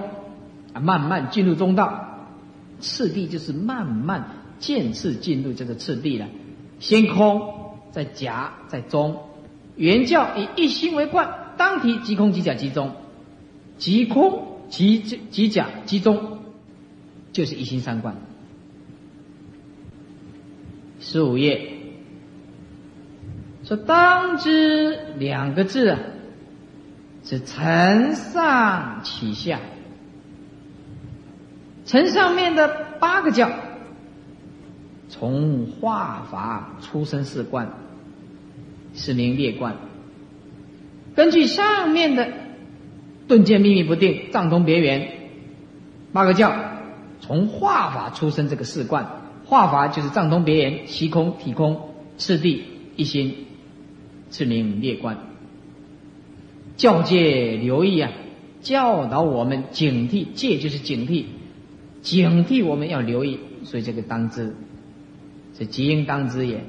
[0.73, 2.01] 啊，慢慢进入中道。
[2.81, 4.25] 次第就是慢慢
[4.59, 6.27] 渐次进入这个次第了。
[6.81, 9.21] 先空，再假，再中。
[9.77, 12.93] 原教以一心为冠，当体即空即假即中，
[13.77, 16.39] 即空即即假即中，
[17.33, 18.17] 就是一心三观。
[20.99, 21.75] 十五页
[23.63, 25.99] 说：“当知两个字啊，
[27.25, 29.61] 是承上启下。
[31.87, 33.53] 承上面的八个教，
[35.09, 37.71] 从化法出生四观，
[38.95, 39.77] 是名列观。
[41.15, 42.33] 根据上面的
[43.29, 45.13] 顿渐秘密不定、藏通别圆
[46.13, 46.55] 八个教，
[47.21, 52.65] 从化法出生这个四观。”化法就是藏通别言，虚空体空次第
[52.97, 53.45] 一心，
[54.31, 55.19] 是名列观。
[56.79, 58.11] 教戒留意啊，
[58.63, 61.25] 教导我们警惕，戒就是警惕，
[62.01, 64.57] 警惕我们要留意，所以这个当知，
[65.59, 66.65] 是即应当知也。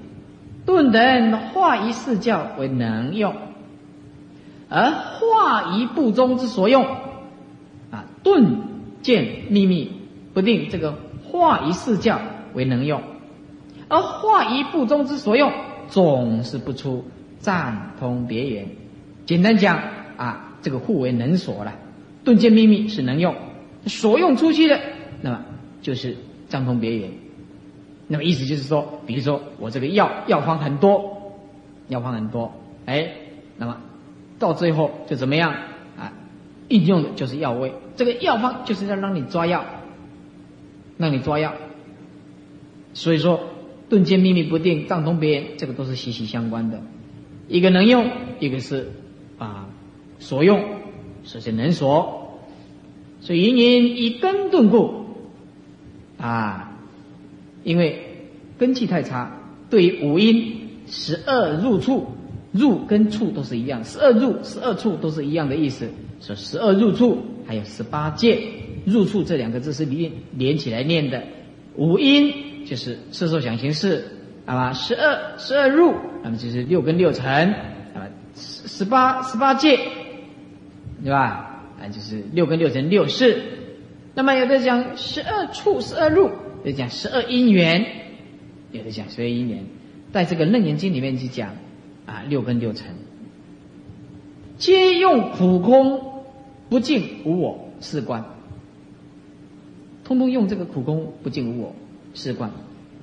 [0.65, 3.33] 顿等化一四教为能用，
[4.75, 6.85] 而化一不中之所用
[7.91, 8.57] 啊，顿
[9.01, 9.91] 见秘密
[10.33, 12.19] 不定，这个化一四教。
[12.55, 13.03] 为能用，
[13.89, 15.51] 而化一不中之所用，
[15.89, 17.03] 总是不出
[17.37, 18.65] 暂通别圆。
[19.25, 19.77] 简单讲
[20.15, 21.73] 啊，这个互为能所了。
[22.23, 23.35] 顿见秘密是能用，
[23.87, 24.79] 所用出去的，
[25.21, 25.41] 那么
[25.81, 26.15] 就是
[26.47, 27.09] 暂通别圆。
[28.07, 31.33] 那么意思就是说，比如说我这个药药方很多，
[31.89, 32.53] 药方很多，
[32.85, 33.11] 哎，
[33.57, 33.81] 那么
[34.45, 35.51] 到最后就怎么样
[35.97, 36.13] 啊？
[36.67, 39.65] 应用的就是药味，这个药方就是要让你抓药，
[40.97, 41.53] 让你抓药。
[42.93, 43.39] 所以说，
[43.89, 46.79] 顿间秘密不定，藏通别言，这个都是息息相关的。
[47.47, 48.91] 一个能用，一个是
[49.39, 49.67] 啊
[50.19, 50.63] 所用，
[51.23, 52.39] 首先能所。
[53.21, 55.07] 所以因因以根顿故
[56.19, 56.77] 啊，
[57.63, 58.27] 因为
[58.59, 59.39] 根气太差，
[59.71, 62.11] 对于五阴十二入处，
[62.55, 65.89] 入跟处都是一样，十二入十二处都是一样的意思。
[66.21, 68.41] 说十二入处，还有十八界
[68.85, 71.21] 入处这两个字是连连起来念的，
[71.75, 72.33] 五音。
[72.65, 74.03] 就是色受想行识，
[74.43, 75.93] 那么十二十二入，
[76.23, 77.53] 那么就是六根六尘，
[77.93, 79.77] 那么十十八十八界，
[81.03, 81.61] 对吧？
[81.79, 83.39] 啊，就是六根六尘六识。
[84.15, 86.23] 那么有的讲十二处十二入，
[86.63, 87.85] 有的讲十二因缘，
[88.71, 89.63] 有的讲十二因缘，
[90.11, 91.51] 在这个楞严经里面去讲
[92.05, 92.95] 啊，六根六尘，
[94.57, 96.23] 皆用苦空
[96.69, 98.25] 不净无我四观，
[100.03, 101.75] 通通用这个苦空不净无我。
[102.13, 102.51] 事观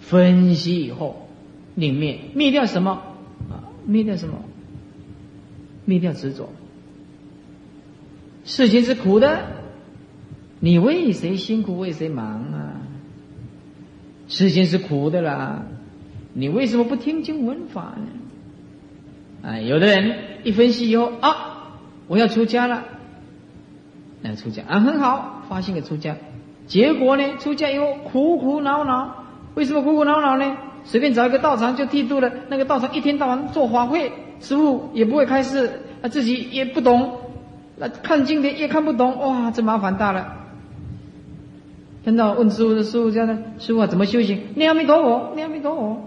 [0.00, 1.28] 分析以后，
[1.74, 2.92] 令灭，灭掉什么？
[3.50, 4.42] 啊，灭掉什么？
[5.84, 6.48] 灭掉执着。
[8.46, 9.48] 事情是苦的，
[10.60, 12.80] 你为谁辛苦为谁忙啊？
[14.28, 15.66] 事情是苦的啦，
[16.32, 18.06] 你为什么不听经闻法呢？
[19.42, 20.14] 啊，有的人
[20.44, 21.72] 一分析以后啊，
[22.06, 22.84] 我要出家了，
[24.20, 26.16] 那出家啊很好，发心的出家，
[26.68, 29.24] 结果呢，出家以后苦苦恼恼，
[29.54, 30.56] 为什么苦苦恼恼呢？
[30.84, 37.18] 随便找一个道场就剃度了，那个道场一天到晚做法会，师傅也不会开示，啊自己也不懂，
[37.76, 40.36] 那看经典也看不懂，哇，这麻烦大了。
[42.04, 44.40] 看到问师傅的师傅这样的师傅啊，怎么修行？
[44.54, 46.00] 念阿弥陀佛，念阿弥陀佛，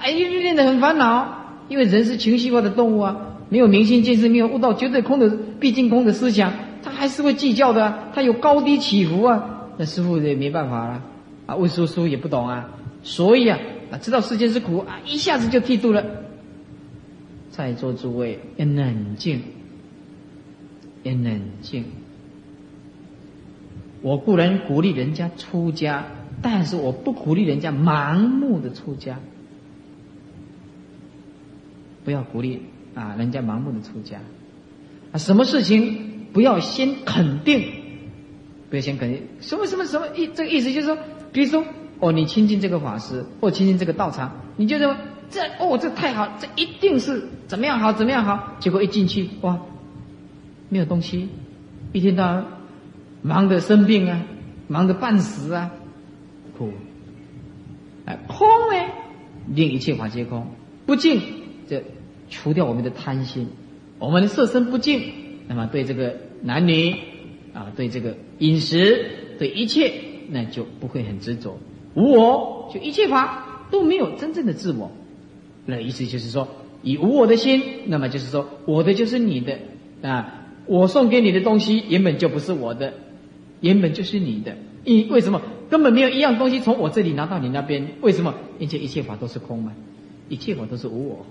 [0.00, 1.43] 哎，又练得很烦恼。
[1.68, 6.52] 因为人是情绪化的动物啊，没有明心见性，没有悟到绝对空的毕竟空的思想，
[6.82, 9.70] 他还是会计较的啊，他有高低起伏啊。
[9.76, 11.02] 那师傅也没办法了，
[11.46, 12.70] 啊，问叔叔也不懂啊，
[13.02, 13.58] 所以啊，
[13.90, 16.04] 啊，知道世间是苦啊，一下子就剃度了。
[17.50, 19.40] 在座诸位要冷静，
[21.02, 21.84] 要冷静。
[24.02, 26.04] 我固然鼓励人家出家，
[26.42, 29.18] 但是我不鼓励人家盲目的出家。
[32.04, 32.62] 不要鼓励
[32.94, 34.18] 啊，人家盲目的出家。
[35.12, 37.64] 啊，什么事情不要先肯定，
[38.68, 40.98] 不要先肯定，什么什么什么意，这个意思就是说，
[41.32, 41.64] 比如说
[42.00, 44.96] 哦，你亲近这个法师或亲近这个道场，你就认为
[45.30, 49.58] 这哦这太好，这一定是怎么样好怎么样好，结果一进去哇，
[50.68, 51.28] 没有东西，
[51.92, 52.44] 一天到晚
[53.22, 54.20] 忙得生病啊，
[54.66, 55.70] 忙得半死啊，
[56.58, 56.72] 苦，
[58.04, 58.92] 哎空呢，
[59.54, 60.48] 令一切法皆空，
[60.84, 61.20] 不净
[61.68, 61.84] 这。
[62.28, 63.48] 除掉我们的贪心，
[63.98, 65.02] 我们的色身不净，
[65.48, 66.94] 那么对这个男女
[67.52, 69.06] 啊，对这个饮食，
[69.38, 69.92] 对一切，
[70.30, 71.58] 那就不会很执着。
[71.94, 74.90] 无我，就一切法都没有真正的自我。
[75.66, 76.48] 那意思就是说，
[76.82, 79.58] 以无我的心，那么就是说，我的就是你的
[80.02, 80.40] 啊。
[80.66, 82.94] 我送给你的东西原本就不是我的，
[83.60, 84.56] 原本就是你的。
[84.84, 85.42] 因为什么？
[85.70, 87.88] 根本没有一样东西从我这里拿到你那边。
[88.00, 88.34] 为什么？
[88.58, 89.72] 因为一切法都是空嘛，
[90.28, 91.26] 一切法都是无我。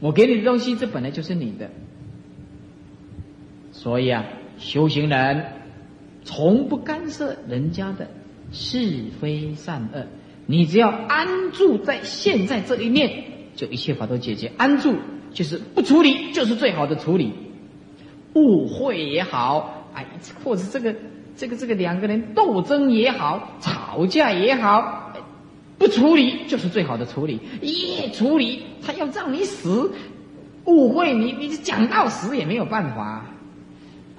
[0.00, 1.70] 我给你的东西，这本来就是你的，
[3.72, 4.24] 所以啊，
[4.58, 5.44] 修行人
[6.24, 8.08] 从不干涉人家的
[8.52, 8.78] 是
[9.20, 10.06] 非善恶，
[10.46, 13.24] 你只要安住在现在这一念，
[13.56, 14.52] 就一切法都解决。
[14.56, 14.94] 安住
[15.32, 17.32] 就是不处理，就是最好的处理。
[18.34, 20.06] 误会也好，哎，
[20.44, 20.94] 或者这个
[21.34, 25.07] 这个这个两个人斗争也好，吵架也好。
[25.78, 29.92] 不处理就是最好的处理，一处理他要让你死，
[30.64, 33.26] 误会你，你讲到死也没有办法。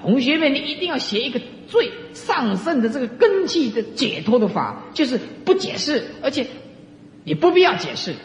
[0.01, 6.47] 同学们，你一定要写一个最上圣的这个根气的解脱的法，就是不解释，而且
[7.25, 8.15] 也不必要解释，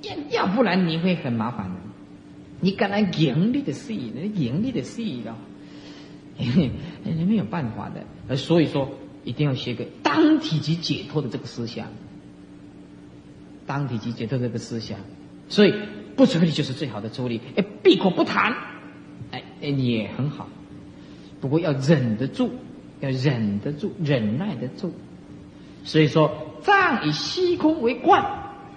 [0.00, 1.76] 要要不然你会很麻烦的。
[2.60, 5.36] 你敢来盈利的事，那盈利的事了，
[6.38, 8.36] 你没有办法的。
[8.36, 8.90] 所以说。
[9.24, 11.86] 一定要写个当体即解脱的这个思想，
[13.66, 14.98] 当体即解脱这个思想，
[15.48, 15.74] 所以
[16.16, 17.40] 不处理就是最好的处理。
[17.56, 18.52] 哎，闭口不谈，
[19.30, 20.48] 哎哎也很好，
[21.40, 22.50] 不过要忍得住，
[23.00, 24.92] 要忍得住，忍耐得住。
[25.84, 28.24] 所以说，藏以虚空为观，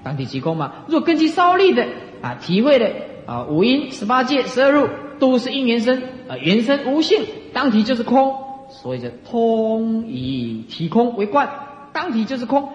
[0.04, 0.86] 当体即空嘛。
[0.88, 1.88] 若根基稍立的
[2.22, 2.92] 啊，体会的
[3.26, 4.88] 啊，五阴十八界十二入
[5.20, 7.24] 都是因缘生啊，缘生无性，
[7.54, 8.36] 当体就是空。
[8.70, 11.50] 所以叫通以体空为观，
[11.94, 12.70] 当体就是空，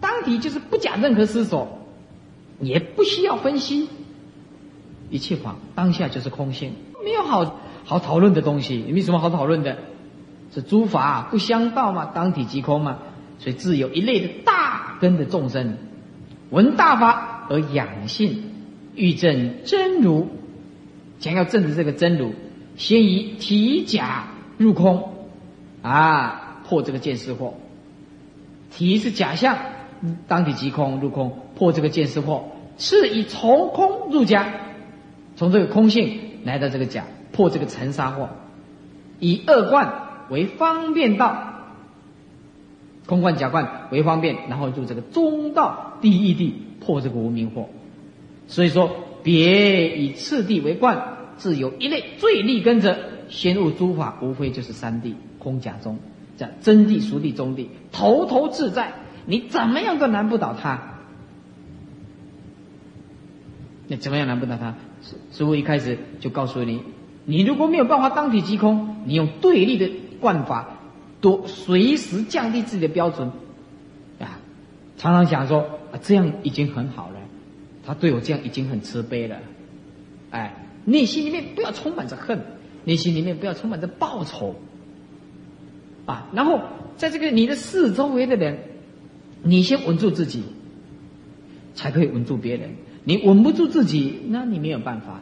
[0.00, 1.68] 当体就是不讲任何思索，
[2.60, 3.88] 也不需要分析，
[5.10, 6.72] 一切法当下就是空性，
[7.04, 9.78] 没有好好讨论的东西，也没什么好讨论的，
[10.52, 12.98] 是诸法不相道嘛，当体即空嘛，
[13.38, 15.78] 所以自有一类的大根的众生，
[16.50, 18.44] 闻大法而养性，
[18.94, 20.28] 欲证真如，
[21.18, 22.32] 想要证的这个真如，
[22.76, 24.28] 先以体假
[24.58, 25.14] 入空。
[25.82, 27.52] 啊，破这个见识惑，
[28.70, 29.56] 体是假象，
[30.28, 32.42] 当体即空，入空，破这个见识惑，
[32.78, 34.46] 是以从空入假，
[35.36, 38.28] 从这个空性来到这个假，破这个尘沙惑，
[39.18, 39.92] 以二观
[40.28, 41.54] 为方便道，
[43.06, 47.66] 空观假观为方便，然后入这个中道第一地，破这个无明惑。
[48.46, 48.90] 所以说，
[49.22, 52.98] 别以次第为观，自有一类最利根者，
[53.30, 55.14] 先入诸法，无非就是三谛。
[55.38, 55.98] 空假中，
[56.36, 58.92] 叫真谛、熟谛、中谛，头头自在，
[59.24, 60.98] 你怎么样都难不倒他。
[63.86, 64.74] 你怎么样难不倒他？
[65.02, 66.82] 师师傅一开始就告诉你，
[67.24, 70.76] 你如果没有办法当体即空，你用对立的惯法，
[71.22, 73.30] 多随时降低自己的标准
[74.18, 74.38] 啊。
[74.98, 75.60] 常常想说，
[75.90, 77.16] 啊，这样已经很好了，
[77.86, 79.38] 他对我这样已经很慈悲了，
[80.30, 82.44] 哎，内心里面不要充满着恨，
[82.84, 84.56] 内心里面不要充满着报仇，
[86.06, 86.60] 啊，然后
[86.96, 88.58] 在这个你的四周围的人，
[89.42, 90.42] 你先稳住自己，
[91.74, 92.70] 才可以稳住别人。
[93.04, 95.20] 你稳不住自己，那你没有办法，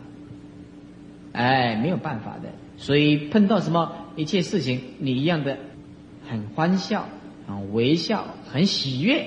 [1.32, 2.50] 哎，没有办法的。
[2.76, 5.58] 所以碰到什么一切事情，你一样的
[6.28, 7.08] 很欢笑，
[7.46, 9.26] 很微笑，很喜悦。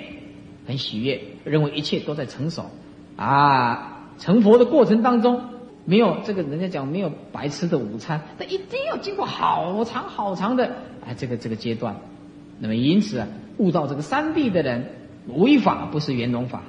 [0.68, 2.70] 很喜悦，认为一切都在成熟，
[3.18, 5.42] 啊，成佛的过程当中，
[5.92, 10.72] 没有这个人家讲没有白吃的午餐，那一定要经过好长好长的
[11.06, 11.98] 哎这个这个阶段，
[12.60, 13.28] 那么因此啊，
[13.58, 14.86] 悟到这个三谛的人，
[15.28, 16.64] 唯法不是圆融法，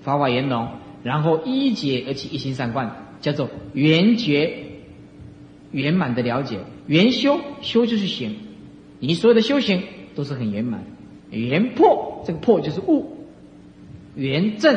[0.00, 0.68] 法法圆融，
[1.02, 4.54] 然后一解而起一心三观，叫做圆觉
[5.70, 8.36] 圆满的了解，圆修修就是行，
[9.00, 9.82] 你所有的修行
[10.14, 10.82] 都是很圆满，
[11.28, 13.18] 圆破这个破就是悟。
[14.14, 14.74] 圆正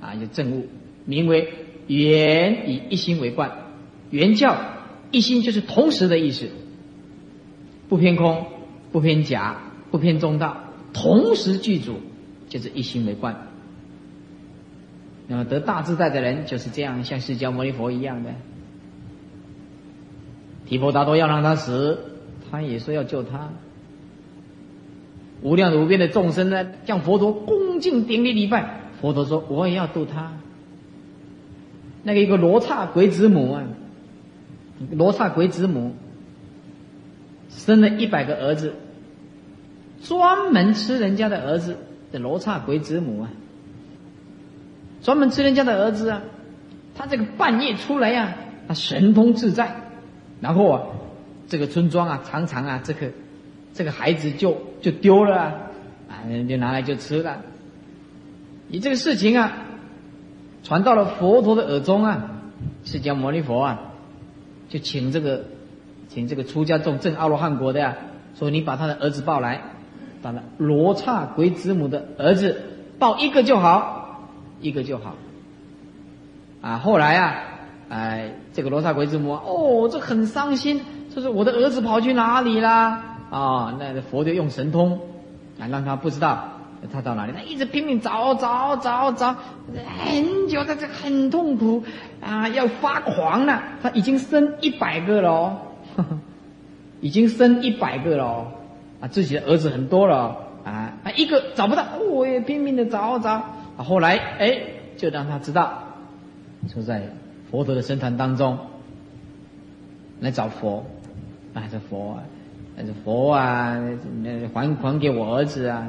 [0.00, 0.68] 啊，就正悟，
[1.06, 1.52] 名为
[1.86, 3.50] 原以一心为观，
[4.10, 4.56] 原教
[5.10, 6.48] 一心就是同时的意思，
[7.88, 8.46] 不偏空，
[8.92, 10.56] 不偏假，不偏中道，
[10.92, 11.96] 同时具足，
[12.48, 13.48] 就是一心为观。
[15.28, 18.30] 那么得大自在的人就是这样，像释迦牟尼佛一样的，
[20.66, 22.18] 提婆达多要让他死，
[22.50, 23.50] 他也说要救他。
[25.42, 28.80] 无量无边的众生呢，向佛陀恭敬顶礼礼拜。
[29.00, 30.32] 佛陀说：“我也要度他。”
[32.02, 33.64] 那个一个罗刹鬼子母啊，
[34.90, 35.94] 罗刹鬼子母
[37.48, 38.74] 生了一百个儿子，
[40.02, 41.76] 专门吃人家的儿子
[42.10, 43.30] 的罗刹鬼子母啊，
[45.02, 46.22] 专门吃人家的儿子啊。
[46.94, 48.34] 他这个半夜出来呀，
[48.68, 49.74] 他神通自在，
[50.40, 50.82] 然后啊，
[51.48, 53.10] 这个村庄啊，常常啊，这个。
[53.74, 55.54] 这个孩子就就丢了啊，
[56.10, 57.40] 啊，就拿来就吃了。
[58.68, 59.50] 你这个事情啊，
[60.62, 62.30] 传到了佛陀的耳中啊，
[62.84, 63.80] 释迦牟尼佛啊，
[64.68, 65.44] 就请这个，
[66.08, 67.96] 请这个出家众证阿罗汉国的呀，
[68.38, 69.60] 说你把他的儿子抱来，
[70.22, 72.62] 把那罗刹鬼子母的儿子
[72.98, 74.28] 抱一个就好，
[74.60, 75.14] 一个就好。
[76.60, 77.34] 啊，后来啊，
[77.88, 80.80] 哎，这个罗刹鬼子母哦，这很伤心，
[81.12, 83.02] 说是我的儿子跑去哪里啦？
[83.30, 85.00] 啊，那佛就用神通
[85.58, 86.48] 啊，让他不知道
[86.90, 89.36] 他到哪里，他一直拼命找找找找，
[90.04, 91.84] 很久，他这很痛苦
[92.20, 93.62] 啊，要发狂了。
[93.82, 95.58] 他已经生一百个了哦，
[97.00, 98.46] 已经生一百个了哦，
[99.00, 103.30] 啊，自己的儿子很多了啊，啊，一个找不到，我也拼命的找找。
[103.30, 104.60] 啊，后来哎，
[104.96, 105.84] 就让他知道，
[106.74, 107.02] 就在
[107.50, 108.58] 佛陀的僧团当中
[110.20, 110.84] 来找佛，
[111.54, 112.18] 啊，这佛。
[112.74, 113.78] 那这佛啊，
[114.22, 115.86] 那还还给我儿子啊！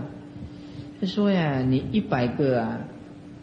[1.03, 2.79] 他说呀，你一百个啊，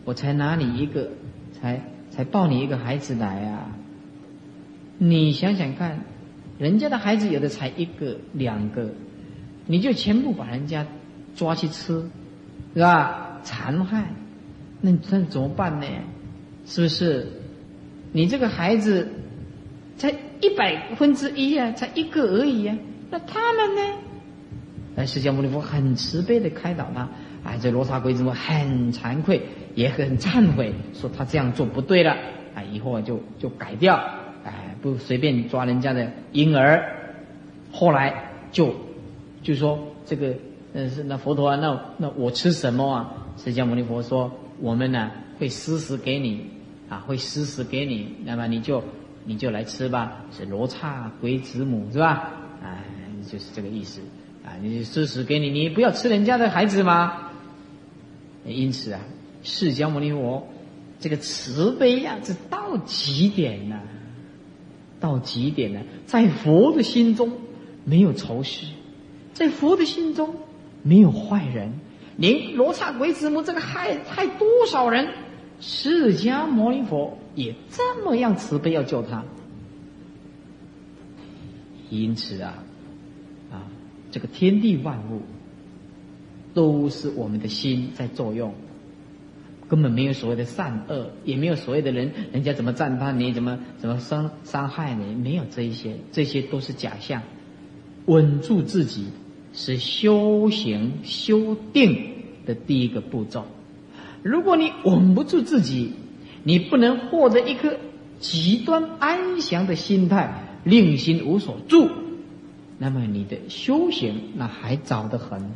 [0.06, 1.11] 我才拿你一个，
[1.52, 3.76] 才才抱你一个孩子来啊！
[4.96, 6.00] 你想想看，
[6.58, 8.88] 人家的孩子有的才一个两个，
[9.66, 10.86] 你就全部把人家
[11.36, 12.02] 抓去吃，
[12.72, 13.40] 是吧？
[13.42, 14.06] 残害，
[14.80, 15.86] 那那怎么办呢？
[16.64, 17.26] 是不是？
[18.12, 19.06] 你这个孩子
[19.98, 22.78] 才一百分之一啊，才一个而已啊！
[23.11, 23.82] 那他们呢？
[24.96, 27.06] 哎，释迦牟尼佛很慈悲的开导他，
[27.45, 29.41] 哎，这罗刹鬼子母很惭愧，
[29.74, 32.16] 也很忏悔，说他这样做不对了，
[32.55, 33.97] 哎，以后就就改掉，
[34.45, 36.84] 哎，不随便抓人家的婴儿。
[37.72, 38.74] 后来就
[39.43, 40.34] 就说这个，
[40.74, 43.12] 呃，是那佛陀啊，那那我吃什么啊？
[43.36, 44.30] 释迦牟尼佛说，
[44.61, 46.47] 我们呢会施食给你，
[46.88, 48.82] 啊，会施食给你，那么你就
[49.24, 52.30] 你就来吃吧，是罗刹鬼子母是吧？
[52.62, 52.84] 哎。
[53.30, 54.01] 就是这个意思，
[54.43, 57.29] 啊，你施食给你，你不要吃人家的孩子吗？
[58.47, 59.01] 因此啊，
[59.43, 60.47] 释迦牟尼佛
[60.99, 63.80] 这个慈悲呀，是到极点呐，
[64.99, 67.32] 到极点了，在佛的心中
[67.84, 68.66] 没有仇视，
[69.32, 70.34] 在佛的心中
[70.82, 71.72] 没有坏人，
[72.16, 75.09] 连罗刹鬼子母这个害害多少人，
[75.61, 79.24] 释迦牟尼佛也这么样慈悲要救他，
[81.88, 82.64] 因此啊
[83.51, 83.64] 啊。
[84.12, 85.22] 这个天地万物
[86.55, 88.55] 都是我们的心在作用，
[89.68, 97.22] 根本没有所谓的善恶，也没有所谓的人，人家怎么赞叹你，怎么怎么伤伤害你，没有这一些，这些都是假象。
[98.07, 99.07] 稳住自己
[99.53, 102.12] 是修行修定
[102.46, 103.44] 的第一个步骤。
[104.22, 105.92] 如果你稳不住自己，
[106.42, 107.76] 你不能获得一颗
[108.18, 111.88] 极端安详的心态，令心无所住。
[112.78, 115.53] 那么你的修行那还早得很，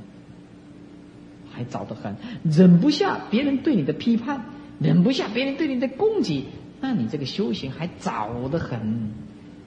[1.54, 4.44] 还早得很，忍不下别人对你的批判，
[4.80, 6.46] 忍不下别人对你的攻击，
[6.80, 9.12] 那你这个修行还早得很。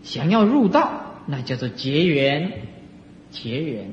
[0.03, 2.61] 想要入道，那叫做结缘，
[3.31, 3.89] 结缘。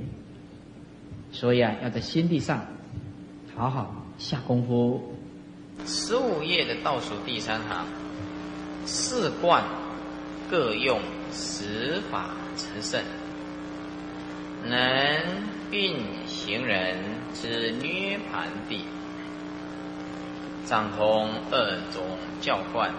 [1.33, 2.67] 所以啊，要在心地上
[3.57, 5.15] 好好下功夫。
[5.85, 7.85] 十五页的倒数第三行，
[8.85, 9.65] 四观
[10.49, 11.01] 各用
[11.33, 13.03] 十法成圣，
[14.69, 14.79] 能
[15.73, 16.97] 运行人
[17.35, 18.85] 之涅盘地，
[20.65, 22.03] 掌通二种
[22.41, 22.91] 教观，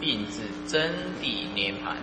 [0.00, 0.90] 并至真
[1.22, 1.96] 谛涅盘，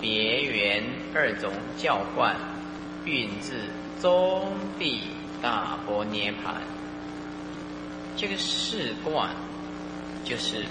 [0.00, 0.82] 别圆
[1.14, 2.36] 二种教观，
[3.04, 5.02] 运至中地
[5.40, 6.56] 大波涅盘。
[8.16, 9.30] 这个四观
[10.24, 10.66] 就是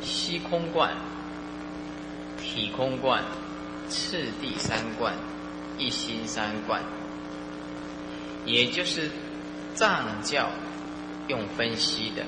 [0.00, 0.94] 虚空观、
[2.40, 3.22] 体空观、
[3.88, 5.14] 次第三观、
[5.76, 6.80] 一心三观，
[8.44, 9.10] 也就是
[9.74, 10.50] 藏教
[11.28, 12.24] 用分析的，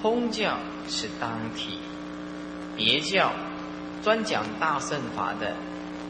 [0.00, 0.58] 通教
[0.88, 1.78] 是当体，
[2.76, 3.32] 别教
[4.02, 5.54] 专讲大乘法的，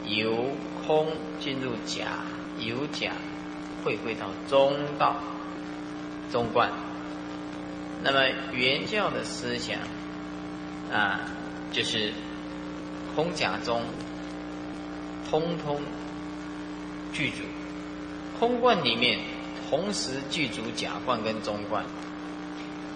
[0.05, 1.07] 由空
[1.39, 2.19] 进入假，
[2.59, 3.11] 由假
[3.83, 5.15] 会归到中道。
[6.31, 6.71] 中观。
[8.01, 8.21] 那么
[8.53, 9.77] 原教的思想
[10.89, 11.19] 啊，
[11.73, 12.13] 就是
[13.13, 13.83] 空假中
[15.29, 15.81] 通通
[17.11, 17.43] 具足，
[18.41, 19.19] 空观里面
[19.69, 21.85] 同时具足假观跟中观，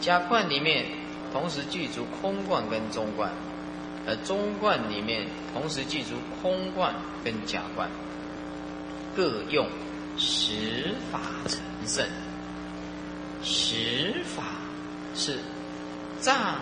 [0.01, 0.87] 假观里面
[1.31, 3.31] 同时具足空观跟中观，
[4.07, 7.87] 而中观里面同时具足空观跟假观，
[9.15, 9.67] 各用
[10.17, 12.03] 十法成圣，
[13.43, 14.41] 十法。
[15.13, 15.37] 是
[16.19, 16.55] 藏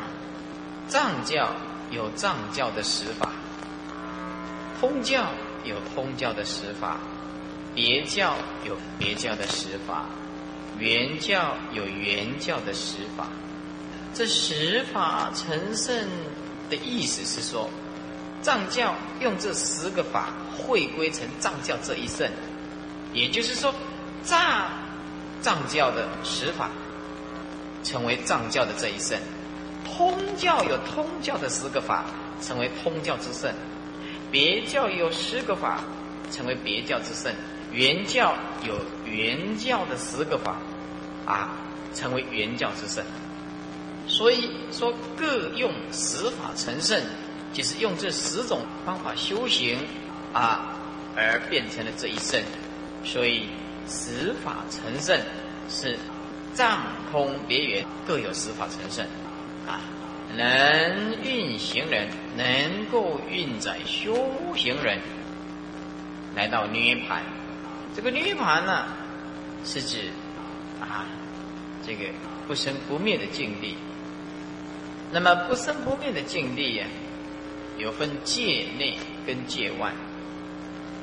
[0.87, 1.55] 藏教
[1.89, 3.29] 有藏教的十法，
[4.79, 5.23] 通教
[5.63, 6.99] 有通教的十法，
[7.75, 10.05] 别教有别教的十法，
[10.77, 13.27] 原教有原教的十法。
[14.13, 16.07] 这十法成圣
[16.69, 17.69] 的意思是说，
[18.41, 22.29] 藏教用这十个法汇归成藏教这一圣，
[23.11, 23.73] 也就是说，
[24.23, 24.69] 藏
[25.41, 26.69] 藏教的十法。
[27.83, 29.19] 成为藏教的这一圣，
[29.83, 32.05] 通教有通教的十个法，
[32.41, 33.51] 成为通教之圣；
[34.31, 35.83] 别教有十个法，
[36.31, 37.33] 成为别教之圣；
[37.73, 40.55] 原教有原教的十个法，
[41.25, 41.57] 啊，
[41.93, 43.03] 成为原教之圣。
[44.07, 47.01] 所以说，各用十法成圣，
[47.51, 49.79] 就是用这十种方法修行
[50.31, 50.77] 啊，
[51.15, 52.41] 而变成了这一圣。
[53.03, 53.47] 所以
[53.87, 55.19] 十法成圣
[55.67, 55.97] 是。
[56.55, 59.03] 藏空别圆各有十法成圣，
[59.65, 59.81] 啊，
[60.37, 62.07] 能运行人
[62.37, 64.15] 能够运载修
[64.55, 64.99] 行人
[66.35, 67.23] 来到涅盘。
[67.95, 68.85] 这个涅盘呢，
[69.63, 70.09] 是指
[70.81, 71.05] 啊
[71.85, 72.05] 这个
[72.47, 73.75] 不生不灭的境地。
[75.11, 76.85] 那么不生不灭的境地呀，
[77.77, 79.91] 有分界内跟界外。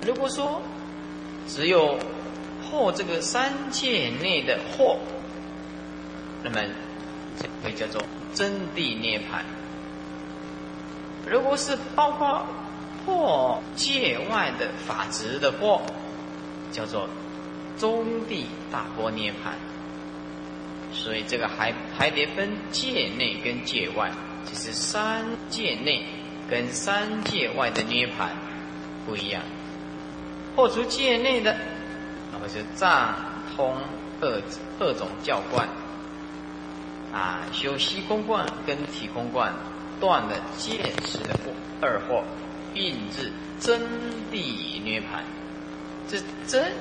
[0.07, 0.63] 如果说
[1.47, 1.99] 只有
[2.63, 4.97] 破这个三界内的惑。
[6.43, 6.57] 那么，
[7.39, 9.45] 这会叫做真谛涅盘。
[11.29, 12.47] 如果是包括
[13.05, 15.83] 破界外的法执的破，
[16.71, 17.09] 叫做
[17.79, 19.55] 中地大波涅盘。
[20.93, 24.11] 所以这个还还得分界内跟界外，
[24.45, 26.05] 就是三界内
[26.49, 28.31] 跟三界外的涅盘
[29.07, 29.43] 不一样。
[30.57, 31.57] 破除界内的，
[32.33, 33.15] 那么是藏
[33.55, 33.77] 通
[34.21, 34.43] 二
[34.81, 35.69] 二种教观。
[37.13, 39.53] 啊，修虚空观跟体空观，
[40.01, 41.39] 断了见识的
[41.81, 42.23] 二惑，
[42.75, 43.81] 并至真
[44.33, 45.25] 谛涅盘。
[46.11, 46.73] 这真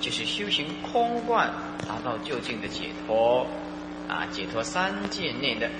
[0.00, 1.52] 就是修行空观，
[1.86, 3.46] 达到究竟的解脱。
[4.08, 5.70] 啊，解脱三界内的，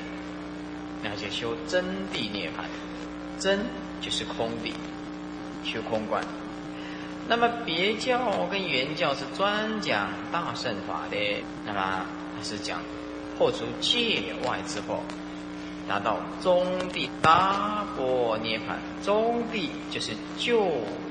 [1.03, 2.65] 那就修真谛涅槃。
[3.39, 3.67] 真
[4.01, 4.73] 就是空谛，
[5.65, 6.23] 修空观。
[7.29, 11.17] 那么别教跟原教是专讲大乘法的，
[11.67, 12.07] 那么
[12.37, 12.81] 它是讲。
[13.37, 15.03] 破除界外之后，
[15.89, 18.77] 达到中地大波涅槃。
[19.05, 20.67] 中地就是就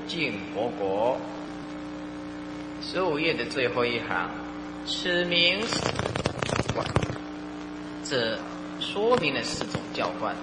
[0.08, 1.18] 近佛国。
[2.82, 4.30] 十五页的最后一行，
[4.86, 5.60] 此名
[6.74, 6.86] 观，
[8.04, 8.38] 这
[8.80, 10.34] 说明了四种教观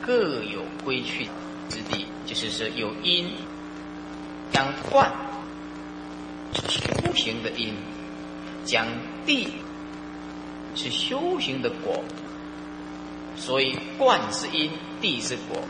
[0.00, 1.26] 各有归去
[1.68, 3.32] 之地，就是说有因，
[4.52, 5.10] 讲观
[6.54, 7.74] 是修行的因，
[8.64, 8.86] 讲
[9.26, 9.48] 地。
[10.74, 12.02] 是修行的果，
[13.36, 14.70] 所以观是因，
[15.02, 15.62] 地是果。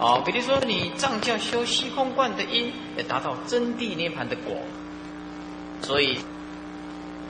[0.00, 4.56] 哦，比如说你藏教修虚空观的因，也达到真谛涅盘的果。
[5.84, 6.18] 所以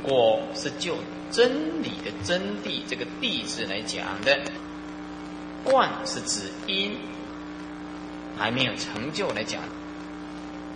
[0.02, 0.96] 果是就
[1.30, 4.38] 真理的真谛这个谛字来讲的，
[5.64, 6.96] 观是指因，
[8.38, 9.60] 还没有成就来讲。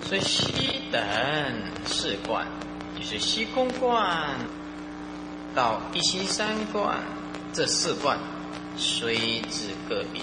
[0.03, 1.01] 所以西等
[1.87, 2.45] 四观，
[2.99, 4.37] 就是西空观
[5.55, 6.99] 到一心三观
[7.53, 8.19] 这四观，
[8.77, 10.23] 虽至个别，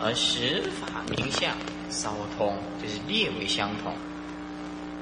[0.00, 1.52] 而实法名相
[1.90, 3.92] 稍通，就是略为相同。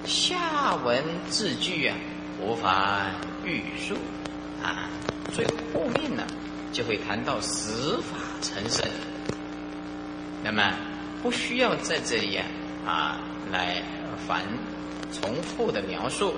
[0.06, 1.96] 下文字句啊，
[2.40, 3.10] 无法
[3.44, 3.96] 预述
[4.62, 4.88] 啊，
[5.32, 6.24] 最后面呢，
[6.72, 8.86] 就会谈到实法成圣。
[10.42, 10.74] 那么
[11.22, 12.46] 不需要在这里啊
[12.86, 13.20] 啊
[13.52, 13.82] 来
[14.26, 14.42] 反
[15.12, 16.34] 重复的描述。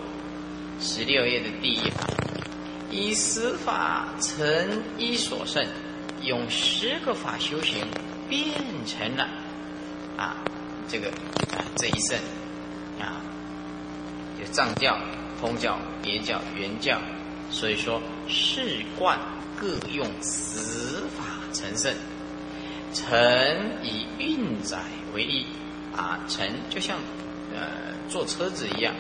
[0.80, 1.92] 十六页的第一行，
[2.90, 5.64] 以十法成一所圣，
[6.22, 7.86] 用十个法修行
[8.28, 8.44] 变
[8.84, 9.28] 成了
[10.16, 10.36] 啊
[10.88, 11.08] 这个
[11.52, 12.18] 啊这一圣
[13.00, 13.22] 啊。
[14.52, 14.96] 藏教、
[15.40, 17.00] 通教、别教、原教，
[17.50, 19.18] 所以说世观
[19.58, 21.92] 各用十法成圣。
[22.94, 23.18] 成
[23.82, 24.78] 以运载
[25.14, 25.46] 为例，
[25.96, 26.98] 啊，成就像
[27.54, 28.94] 呃坐车子一样，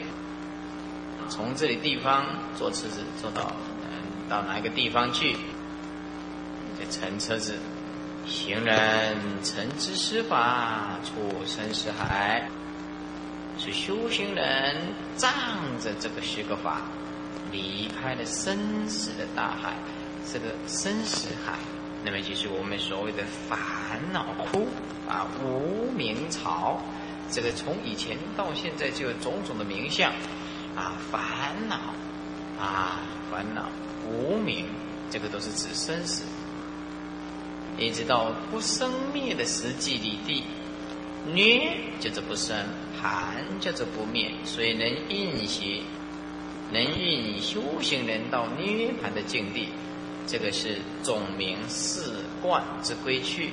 [1.28, 2.24] 从这里地方
[2.56, 5.34] 坐车子坐到嗯到哪一个地方去，
[6.80, 7.58] 就乘车子。
[8.24, 12.48] 行人乘之施法，出生死海。
[13.64, 14.76] 是修行人
[15.16, 15.32] 仗
[15.80, 16.82] 着这个十个法，
[17.52, 18.58] 离开了生
[18.88, 19.76] 死的大海，
[20.32, 21.56] 这个生死海，
[22.04, 24.66] 那么就是我们所谓的烦恼窟
[25.08, 26.80] 啊，无名槽。
[27.30, 30.10] 这个从以前到现在就有种种的名相
[30.74, 31.76] 啊，烦恼
[32.60, 32.98] 啊，
[33.30, 33.68] 烦恼
[34.04, 34.66] 无名，
[35.08, 36.24] 这个都是指生死，
[37.78, 40.42] 一直到不生灭的实际里地，
[41.26, 42.56] 涅就是不生。
[43.02, 45.82] 盘叫做不灭，所以能引习，
[46.70, 49.66] 能引修行人到涅盘的境地，
[50.24, 53.50] 这个是总名四观之归去。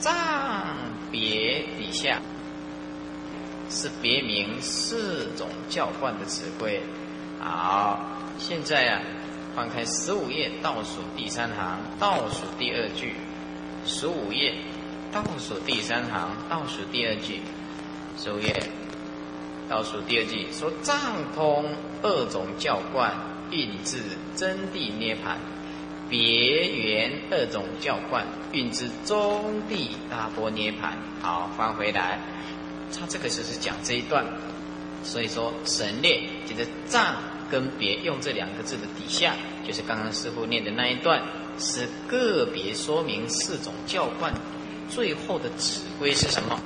[0.00, 0.66] 藏
[1.12, 2.20] 别底下
[3.70, 6.80] 是别名四种教观的指挥。
[7.38, 8.00] 好，
[8.40, 9.00] 现在啊，
[9.54, 13.14] 翻开十五页倒数第三行，倒数第二句，
[13.86, 14.52] 十五页。
[15.12, 17.40] 倒数第三行，倒数第二句，
[18.16, 18.62] 首页
[19.68, 20.98] 倒数第二句说：“藏
[21.34, 21.66] 通
[22.02, 23.14] 二种教观，
[23.50, 23.98] 运至
[24.34, 25.36] 真谛涅盘；
[26.08, 32.18] 别圆二种教观，运至中地大波涅盘。”好，翻回来，
[32.98, 34.24] 他这个就是讲这一段，
[35.04, 37.16] 所以说省略，就是藏
[37.50, 41.22] 跟别用这两个字的底下，就是刚刚师傅念的那一段，
[41.58, 44.32] 是个别说明四种教观。
[44.94, 46.58] 最后的指挥是什么？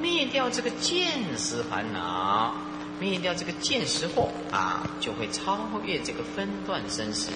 [0.00, 2.54] 灭掉这个见识烦恼，
[3.00, 7.32] 灭掉这个见识惑啊，就会超越这个分段生死，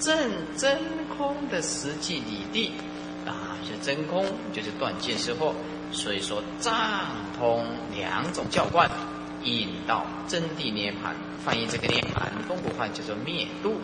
[0.00, 0.16] 证
[0.56, 0.78] 真
[1.16, 2.72] 空的实际理地
[3.26, 5.52] 啊，是真空，就是断见识惑。
[5.92, 6.72] 所以说，藏
[7.38, 8.90] 通两种教观，
[9.44, 11.14] 引到真谛涅盘。
[11.44, 13.76] 翻译这个涅盘，中国话叫做灭度。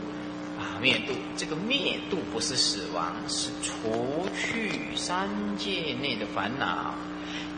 [0.60, 6.94] 啊，灭度这个灭度不是死亡，是除去三界内的烦恼。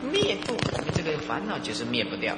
[0.01, 2.37] 灭度，我们这个烦恼就是灭不掉。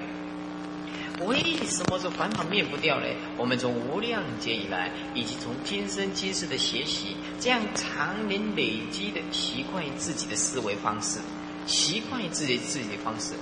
[1.21, 1.37] 为
[1.69, 3.07] 什么说烦恼灭不掉呢？
[3.37, 11.21] 我们从无量劫以来，以及从今生今世的学习，这样常年累积的习惯于自己的思维方式，
[11.67, 13.35] 习惯于自己自己的方式，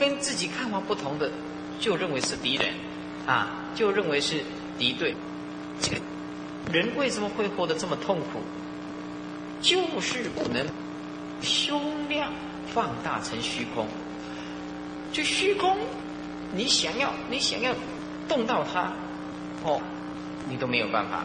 [0.00, 1.30] 跟自己看法不同的，
[1.78, 2.74] 就认为是敌人，
[3.24, 4.42] 啊，就认为是
[4.76, 5.14] 敌对，
[5.80, 6.00] 这个。
[6.72, 8.40] 人为什么会活得这么痛苦？
[9.60, 10.66] 就是不能
[11.42, 12.32] 胸量
[12.66, 13.86] 放大成虚空。
[15.12, 15.76] 就虚空，
[16.52, 17.74] 你想要你想要
[18.26, 18.92] 动到它，
[19.62, 19.80] 哦，
[20.48, 21.22] 你都没有办法。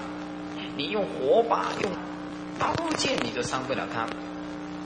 [0.78, 1.91] 你用火把用
[2.60, 4.06] 刀剑，你都伤不了它。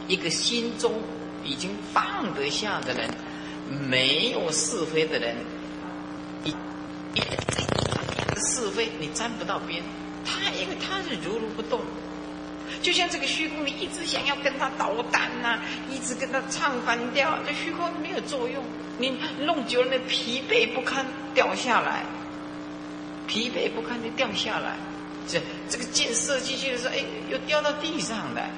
[0.08, 0.94] 一个心中
[1.44, 3.10] 已经放得下的人，
[3.90, 5.36] 没有是非的人，
[6.44, 6.52] 一
[7.14, 7.22] 一
[8.36, 9.82] 是非你沾不到边。
[10.26, 11.82] 他因为他是如如不动，
[12.82, 15.60] 就像这个虚空，你一直想要跟他捣蛋呐，
[15.92, 18.64] 一直跟他唱反调，这虚空没有作用。
[18.98, 22.04] 你弄久了，那疲惫不堪掉下来，
[23.28, 24.78] 疲惫不堪就掉下来。
[25.28, 28.50] 这这个箭射进去的时候，哎，又掉到地上来。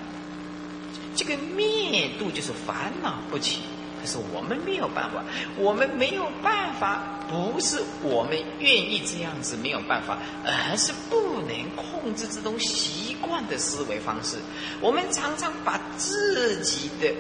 [1.16, 3.62] 这个灭度就是烦恼不起。
[4.06, 5.24] 是我们没有办法，
[5.58, 14.38] 我们没有办法，不是我们愿意这样子没有办法，而是不能控制这种习惯的思维方式。
[14.82, 17.14] 我们常常把自己的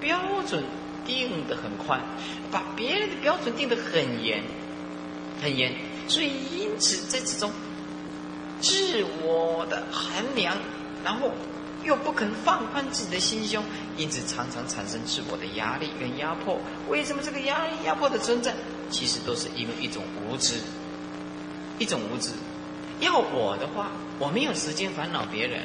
[0.00, 0.64] 标准
[1.04, 2.00] 定得很宽，
[2.50, 4.42] 把别人的标准定得很严，
[5.40, 5.74] 很严。
[6.08, 7.50] 所以因此在这种
[8.60, 10.56] 自我的衡量，
[11.04, 11.32] 然后
[11.86, 13.62] 又不肯放宽自己的心胸，
[13.96, 16.58] 因此常常产生自我的压力跟压迫。
[16.88, 18.52] 为什么这个压力压迫的存在？
[18.90, 20.60] 其实都是因为一种无知，
[21.78, 22.30] 一种无知。
[23.00, 25.62] 要我的话，我没有时间烦恼别人，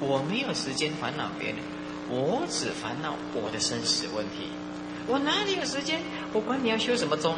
[0.00, 1.58] 我没有时间烦恼别人，
[2.08, 4.48] 我只烦恼我的生死问题。
[5.06, 6.00] 我哪里有时间？
[6.32, 7.36] 我管你要修什么宗，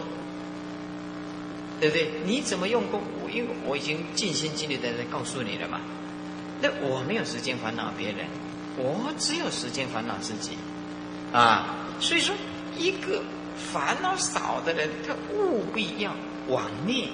[1.80, 2.10] 对不对？
[2.24, 3.02] 你怎么用功？
[3.22, 5.80] 我因为我已经尽心尽力的在告诉你了嘛。
[6.60, 8.26] 那我没有时间烦恼别人，
[8.76, 10.52] 我只有时间烦恼自己
[11.32, 11.76] 啊。
[12.00, 12.34] 所以说，
[12.76, 13.22] 一个
[13.72, 16.14] 烦恼少的人，他务必要
[16.48, 17.08] 往内。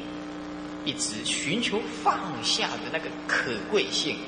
[0.87, 4.19] 一直寻求放下的那个可贵性，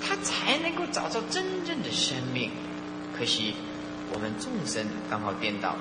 [0.00, 2.52] 他才能够找到真正的生命。
[3.18, 3.52] 可惜
[4.12, 5.74] 我们众生刚好颠倒，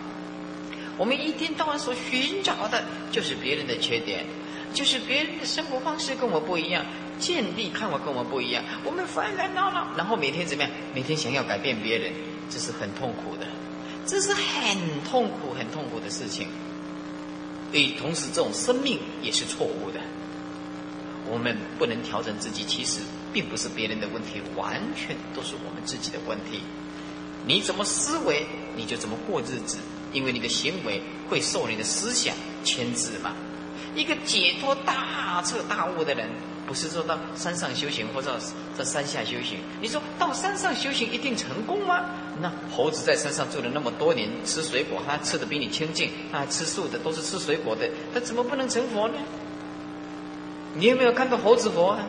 [0.97, 4.25] 我们一天到晚所寻找的就是别人的缺点，
[4.73, 6.83] 就是别人的生活方式跟我不一样，
[7.19, 10.71] 见地看我跟我们不一样，我们烦烦恼恼，然后每天怎么样？
[10.93, 12.11] 每天想要改变别人，
[12.49, 13.45] 这是很痛苦的，
[14.05, 16.47] 这是很痛苦、很痛苦的事情。
[17.71, 19.99] 所以，同时这种生命也是错误的。
[21.27, 23.01] 我们不能调整自己，其实
[23.33, 26.61] 并不是别人的问题，完全都是我们自己的问题。
[27.45, 28.45] 你怎么思维，
[28.77, 29.79] 你就怎么过日子，
[30.13, 33.33] 因为你的行为会受你的思想牵制嘛。
[33.95, 36.27] 一个解脱大彻大悟的人。
[36.67, 38.39] 不是说到山上修行或者
[38.75, 42.05] 在山下修行，你说到山上修行一定成功吗？
[42.41, 49.13] 那猴子在山上住了那么多年，吃水果，他吃的比你清净，他吃素的，都是吃水果的，他怎么不能成佛呢？
[50.73, 52.07] 你有没有看到猴子佛啊？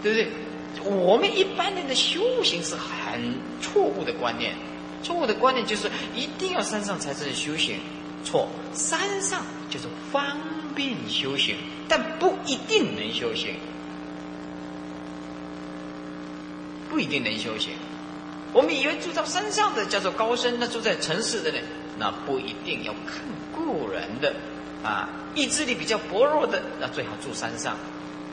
[0.00, 0.88] 对不对？
[0.88, 4.54] 我们一般人的修行是很错误的观念，
[5.02, 7.80] 错误的观念就是一定要山上才是修行，
[8.26, 10.36] 错，山上就是方。
[10.76, 11.56] 便修行，
[11.88, 13.54] 但不一定能修行，
[16.90, 17.72] 不一定能修行。
[18.52, 21.64] 我们以为住在山上的叫做高僧，那住在城市的人，
[21.98, 23.24] 那不一定要看
[23.54, 24.34] 故人的
[24.84, 25.08] 啊。
[25.34, 27.74] 意志力比较薄弱的，那最好住山上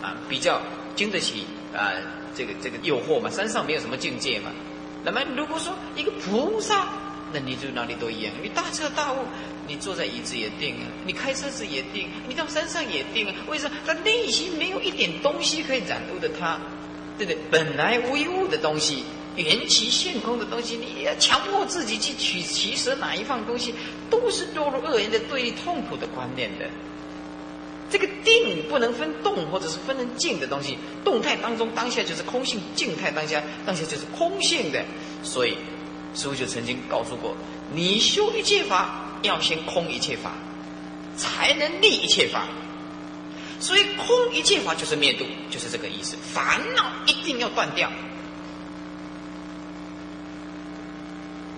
[0.01, 0.61] 啊，比较
[0.97, 1.93] 经得起啊
[2.35, 3.29] 这个这个诱惑嘛。
[3.29, 4.51] 山上没有什么境界嘛。
[5.05, 6.89] 那么如果说一个菩萨，
[7.34, 9.17] 那你就哪里都一样，你大彻大悟。
[9.65, 13.34] 你坐在椅子也定啊，你开车子也定，你到山上也定啊。
[13.47, 13.77] 为什么？
[13.88, 16.59] 他内心没有一点东西可以染污的他，
[17.17, 17.41] 对不对？
[17.49, 19.05] 本来无一物的东西，
[19.38, 23.73] 缘起现空的东西，你要强迫自己去取其舍哪一方东西，
[24.09, 26.65] 都是堕入恶人的对立痛苦的观念的。
[27.89, 34.84] 这个定不能分动或者是分成静的东西，动态当中当下就是空性，静态当下当下就是空性的。
[35.23, 35.55] 所以
[36.16, 37.36] 师父就曾经告诉过，
[37.74, 38.99] 你修一切法。
[39.24, 40.34] 要先空一切法，
[41.16, 42.45] 才能立一切法。
[43.57, 46.18] 所以空一切法就是灭度，就是这个意思。
[46.34, 47.89] 烦恼一定要断掉。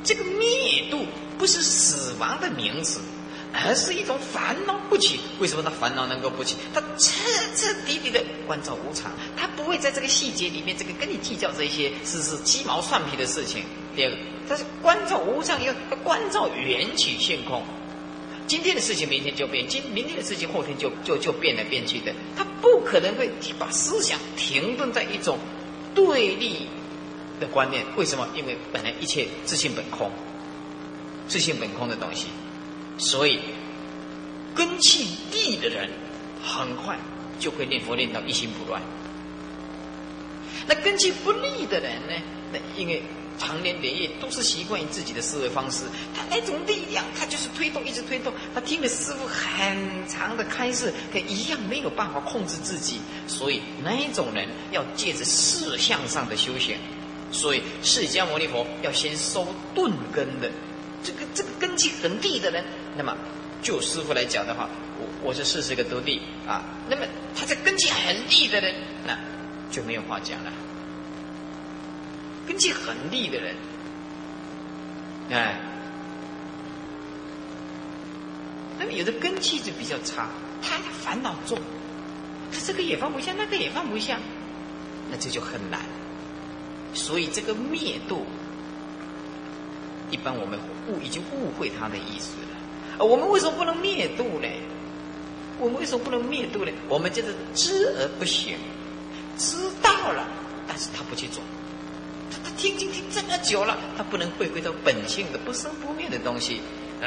[0.03, 1.07] 这个灭度
[1.39, 2.99] 不是死亡的名词，
[3.51, 5.19] 而是一种烦恼不起。
[5.39, 6.57] 为什么他烦恼能够不起？
[6.71, 7.19] 他彻
[7.55, 13.63] 彻底底的关照无常，他不会在这个细节里面这个跟你计较这些是是鸡毛蒜皮的事情。
[13.95, 14.17] 第二个，
[14.47, 15.73] 他是观照无常，要
[16.03, 17.63] 观照缘起现空。
[18.45, 22.13] 今天的事情明天就变，今明天的事情后天就就就变来变去的。
[22.35, 25.39] 他不可能会把思想停顿在一种
[25.95, 26.67] 对立
[27.39, 27.83] 的观念。
[27.95, 28.27] 为什么？
[28.35, 30.11] 因为本来一切自性本空，
[31.27, 32.27] 自性本空的东西，
[32.99, 33.39] 所以
[34.53, 35.89] 根气利的人
[36.43, 36.99] 很快
[37.39, 38.79] 就会念佛念到一心不乱。
[40.67, 42.13] 那根气不利的人呢？
[42.51, 43.01] 那因为。
[43.37, 45.83] 长年累月都是习惯于自己的思维方式，
[46.15, 48.33] 他那种力量，他就是推动，一直推动。
[48.53, 52.99] 他听了师傅很长的开示，可一样没有办法控制自己。
[53.27, 56.77] 所以那一种人要借着事相上的修行。
[57.31, 60.49] 所以释迦牟尼佛要先收钝根的，
[61.03, 62.63] 这个这个根基很低的人，
[62.95, 63.15] 那么
[63.61, 67.05] 就师傅来讲的话，我我是四十个徒弟啊，那么
[67.35, 68.73] 他在根基很低的人，
[69.05, 69.17] 那
[69.69, 70.53] 就没有话讲了。
[72.47, 73.55] 根基很利的人，
[75.31, 75.59] 哎，
[78.77, 80.29] 那么有的根气就比较差，
[80.61, 81.57] 他的烦恼重，
[82.51, 84.19] 他这个也放不下，那个也放不下，
[85.09, 85.81] 那这就很难。
[86.93, 88.25] 所以这个灭度，
[90.11, 93.05] 一般我们误已经误会他的意思了。
[93.05, 94.47] 我们为什么不能灭度呢？
[95.57, 96.71] 我们为什么不能灭度呢？
[96.87, 98.57] 我们就是知而不行，
[99.37, 100.27] 知道了，
[100.67, 101.41] 但是他不去做。
[102.43, 106.61] 他听经听这么久了，他不能回归到本性的不生不灭的东西，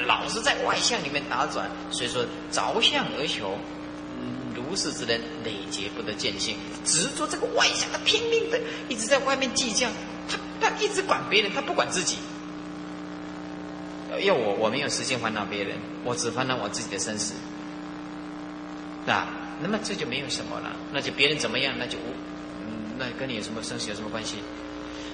[0.06, 3.58] 老是在外相里面打转，所以说着相而求，
[4.54, 9.88] 如是之人累劫不得见性，执着这个外相，他拼命的一直在外面计较，
[10.28, 12.16] 他他一直管别人，他不管自己。
[14.20, 17.34] 要我我没有时间烦恼别人，我只烦恼我自己的生死，
[19.06, 19.28] 啊，
[19.60, 21.98] 那么这就没有什么了，那就别人怎么样，那就，
[22.66, 24.38] 嗯，那跟你有什么生死有什么关系？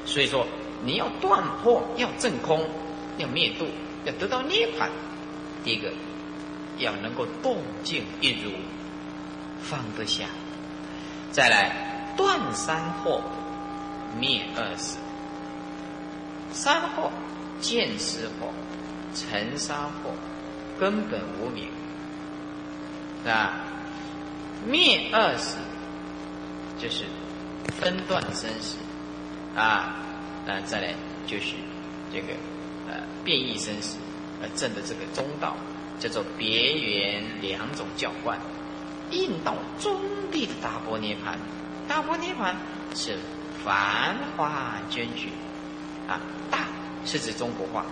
[0.05, 0.47] 所以说
[0.85, 2.69] 你要断破，要正空，
[3.19, 3.67] 要灭度，
[4.05, 4.89] 要得到涅槃。
[5.65, 5.93] 第一个
[6.79, 8.51] 要能够动静一如，
[9.63, 10.27] 放得下；
[11.31, 13.21] 再来断三惑，
[14.19, 14.99] 灭二死。
[16.53, 17.11] 三惑
[17.61, 18.49] 见识惑。
[19.17, 20.11] 尘沙惑，
[20.77, 21.69] 根本无明，
[23.23, 23.61] 是吧？
[24.67, 25.59] 灭二死，
[26.81, 27.05] 就是
[27.79, 28.75] 分断生死，
[29.55, 29.97] 啊，
[30.47, 30.95] 那再来
[31.27, 31.55] 就是
[32.13, 32.35] 这个
[32.89, 33.97] 呃变异生死，
[34.43, 35.57] 呃证的这个中道，
[35.99, 38.39] 叫做别圆两种教观，
[39.11, 40.01] 应到中
[40.33, 41.39] 地的大波涅盘，
[41.87, 42.57] 大波涅盘
[42.95, 43.19] 是
[43.65, 45.29] 繁花娟举，
[46.09, 46.67] 啊，大
[47.05, 47.85] 是指中国话。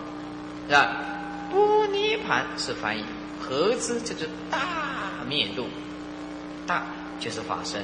[0.68, 0.96] 是吧？
[1.50, 3.04] 波涅盘是翻译，
[3.40, 4.60] 合之就是大
[5.28, 5.66] 灭度，
[6.66, 6.86] 大
[7.18, 7.82] 就是法身，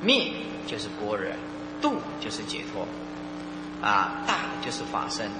[0.00, 0.32] 灭
[0.64, 1.28] 就是般若，
[1.82, 2.86] 度就是解脱，
[3.84, 5.30] 啊，大就是法身，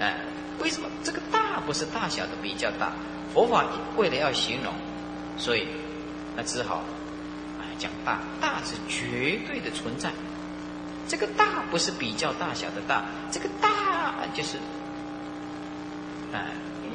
[0.00, 0.16] 哎，
[0.58, 2.90] 为什么这个大不是大小的比较大？
[3.32, 3.64] 佛法
[3.96, 4.74] 为了要形容，
[5.36, 5.68] 所以
[6.36, 6.76] 那只好
[7.58, 10.10] 啊讲大，大是绝对的存在，
[11.06, 14.58] 这个大不是比较大小的大，这个大就是。
[16.30, 16.44] 哎，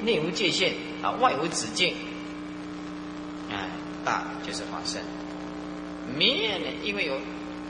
[0.04, 1.96] 内无界限啊，外无止境。
[3.50, 3.68] 哎，
[4.06, 5.02] 大就是法身。
[6.16, 7.20] 灭呢，因为有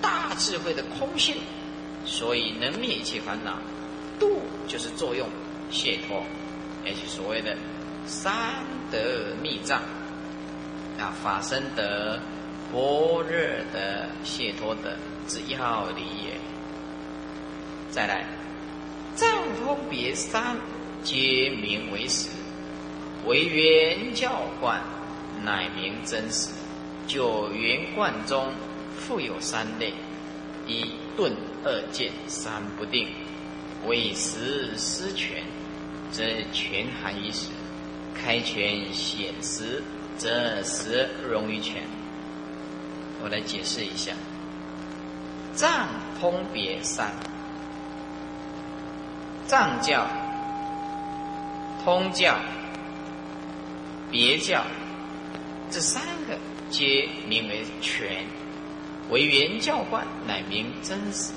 [0.02, 1.38] 大智慧的空性，
[2.06, 3.58] 所以能灭一切烦恼。
[4.20, 5.28] 度就是作用
[5.72, 6.24] 解脱，
[6.86, 7.56] 也是所谓的
[8.06, 8.34] 三
[8.92, 9.00] 德
[9.42, 9.82] 密藏
[11.00, 12.20] 啊，法身德、
[12.72, 13.30] 般若
[13.74, 14.98] 的解脱的
[15.28, 16.34] 之要理也。
[17.90, 18.26] 再来，
[19.16, 19.30] 藏
[19.64, 20.58] 通别三。
[21.04, 22.30] 皆名为实，
[23.26, 24.82] 为圆教观，
[25.44, 26.48] 乃名真实。
[27.08, 28.54] 九元观中，
[28.98, 29.94] 复有三类：
[30.66, 33.08] 一顿二见三不定。
[33.86, 35.44] 为实失权，
[36.12, 37.50] 则权含于实；
[38.16, 39.84] 开权显实，
[40.18, 41.84] 则实容于权。
[43.22, 44.14] 我来解释一下：
[45.54, 45.90] 藏
[46.20, 47.12] 通别三，
[49.48, 50.08] 藏教。
[51.84, 52.40] 通教、
[54.10, 54.64] 别教，
[55.70, 56.40] 这三个
[56.70, 58.26] 皆名为权，
[59.10, 61.32] 为原教观，乃名真实。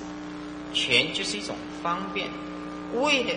[0.72, 2.28] 权就是一种方便，
[2.94, 3.30] 为了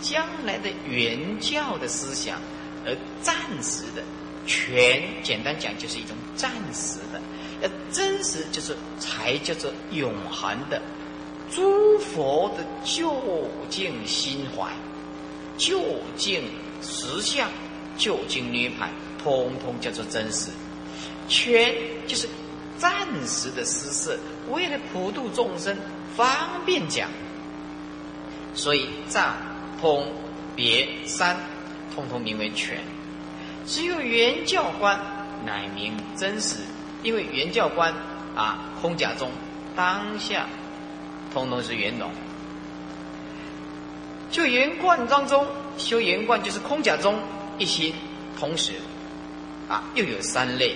[0.00, 2.40] 将来的原教的思想
[2.86, 4.02] 而暂时的
[4.46, 7.20] 权，简单讲就是一种暂时的。
[7.62, 10.80] 要真实，就是才叫做永恒的。
[11.50, 14.70] 诸佛的究竟心怀。
[15.58, 15.80] 究
[16.16, 16.44] 竟
[16.82, 17.48] 实相，
[17.96, 18.90] 究竟涅盘，
[19.22, 20.50] 通通叫做真实。
[21.28, 21.74] 全
[22.06, 22.28] 就是
[22.78, 22.92] 暂
[23.26, 24.18] 时的施设，
[24.50, 25.76] 为了普度众生，
[26.16, 26.28] 方
[26.64, 27.08] 便讲。
[28.54, 29.34] 所以藏、
[29.80, 30.12] 通、
[30.54, 31.36] 别三，
[31.94, 32.78] 通通名为全。
[33.66, 34.98] 只有原教观，
[35.44, 36.56] 乃名真实。
[37.02, 37.92] 因为原教观
[38.34, 39.30] 啊，空假中
[39.76, 40.46] 当下，
[41.32, 42.10] 通通是圆融。
[44.30, 45.46] 就圆观当中
[45.78, 47.16] 修圆观，就是空假中
[47.58, 47.94] 一心
[48.36, 48.72] 同时，
[49.68, 50.74] 啊，又有三类，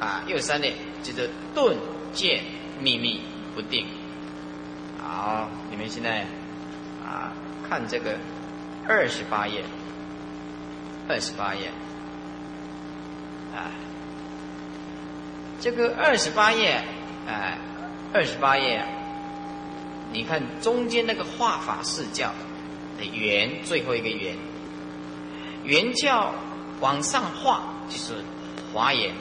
[0.00, 1.76] 啊，又三类，就是顿
[2.12, 2.42] 见
[2.80, 3.20] 秘密
[3.54, 3.86] 不定。
[4.98, 6.26] 好，你们现在
[7.04, 7.32] 啊
[7.68, 8.16] 看这个
[8.88, 9.62] 二十八页，
[11.06, 11.68] 二十八页，
[13.54, 13.70] 啊，
[15.60, 16.82] 这个二十八页，
[17.28, 17.58] 哎，
[18.14, 18.82] 二十八页。
[20.12, 22.32] 你看中间那个画法四教
[22.98, 24.36] 的圆，最后一个圆，
[25.62, 26.34] 圆教
[26.80, 28.24] 往上画就是
[28.72, 29.14] 华严、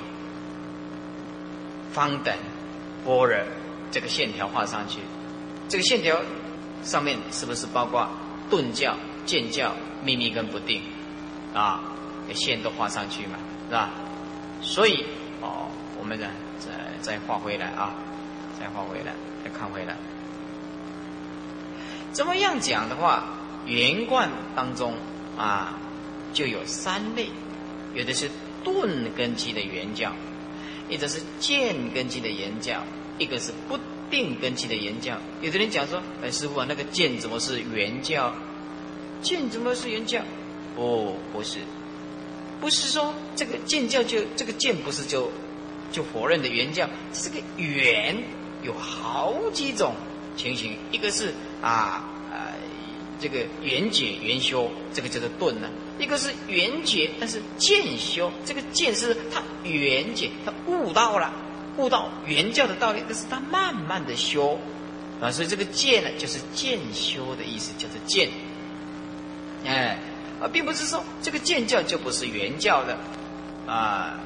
[1.91, 2.33] 方等、
[3.05, 3.37] 般若
[3.91, 4.99] 这个线条画上去，
[5.67, 6.19] 这个线条
[6.83, 8.09] 上面是不是包括
[8.49, 9.73] 顿教、渐教、
[10.03, 10.81] 秘密跟不定
[11.53, 11.83] 啊？
[12.31, 13.89] 线都画上去嘛，是吧？
[14.61, 15.03] 所以
[15.41, 15.67] 哦，
[15.97, 16.27] 我们呢
[16.59, 16.69] 再
[17.01, 17.95] 再画回来啊，
[18.59, 19.13] 再画回来，
[19.43, 19.95] 再看回来。
[22.11, 23.23] 怎么样讲的话，
[23.65, 24.93] 圆观当中
[25.39, 25.79] 啊，
[26.31, 27.29] 就有三类，
[27.95, 28.29] 有的是
[28.63, 30.11] 顿根基的圆教，
[30.89, 32.83] 一个是渐根基的圆教，
[33.17, 33.77] 一个是不
[34.09, 35.17] 定根基的圆教。
[35.41, 38.33] 有的人讲说：“哎，师傅啊，那个渐怎么是圆教？
[39.21, 40.21] 渐怎么是圆教？
[40.75, 41.59] 不，不是，
[42.59, 45.31] 不是说这个见教就这个见不是就
[45.91, 48.17] 就否认的原教，这个缘
[48.63, 49.93] 有好几种
[50.35, 51.69] 情形，一个是啊
[52.31, 52.55] 啊
[53.19, 55.67] 这个缘解缘修，这个叫做顿呢；
[55.99, 61.31] 一个是缘觉，但是渐修，这个渐是他缘觉，他悟到了，
[61.77, 64.57] 悟到原教的道理，但是他慢慢的修
[65.21, 68.29] 啊，所以这个渐呢，就是渐修的意思，叫做渐。
[69.65, 69.99] 哎，
[70.41, 72.97] 而，并不是说这个渐教就不是原教的
[73.67, 74.17] 啊。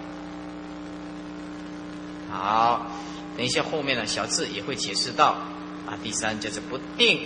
[2.29, 2.85] 好，
[3.35, 5.37] 等一下后面呢，小智也会解释到
[5.87, 5.97] 啊。
[6.03, 7.19] 第三就是不定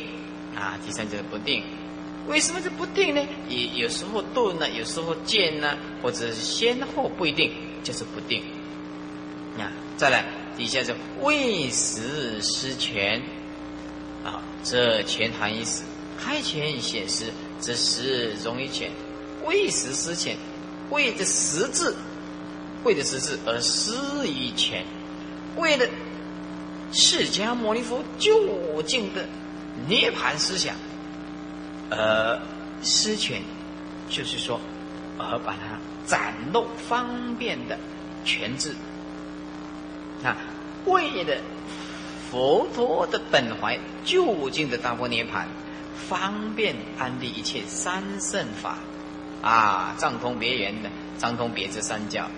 [0.56, 1.64] 啊，第三就是不定。
[2.28, 3.26] 为什么是不定呢？
[3.50, 7.52] 有有时候顿呢，有时候渐呢，或者是先后不一定，
[7.84, 8.44] 就是不定。
[9.58, 10.26] 啊，再来
[10.56, 13.22] 底下是未时失权
[14.24, 15.84] 啊，这权含义是
[16.20, 17.32] 开权显示。
[17.60, 18.92] 这时容易浅，
[19.44, 20.38] 未时失浅，
[20.92, 21.96] 为的实质，
[22.84, 23.92] 为的实质而失
[24.28, 24.86] 于权，
[25.56, 25.88] 为了
[26.92, 29.26] 释迦牟尼佛究竟的
[29.88, 30.76] 涅盘思想
[31.90, 32.40] 而
[32.82, 33.42] 施权，
[34.10, 34.60] 就是说，
[35.18, 37.78] 而把它展露方便的
[38.26, 38.74] 权智。
[40.24, 40.36] 那，
[40.86, 41.38] 为了
[42.30, 45.48] 佛陀的本怀究竟的大波涅盘。
[46.10, 48.78] 方便安利一切三圣法，
[49.42, 52.30] 啊，藏通别圆的，藏通别这三教，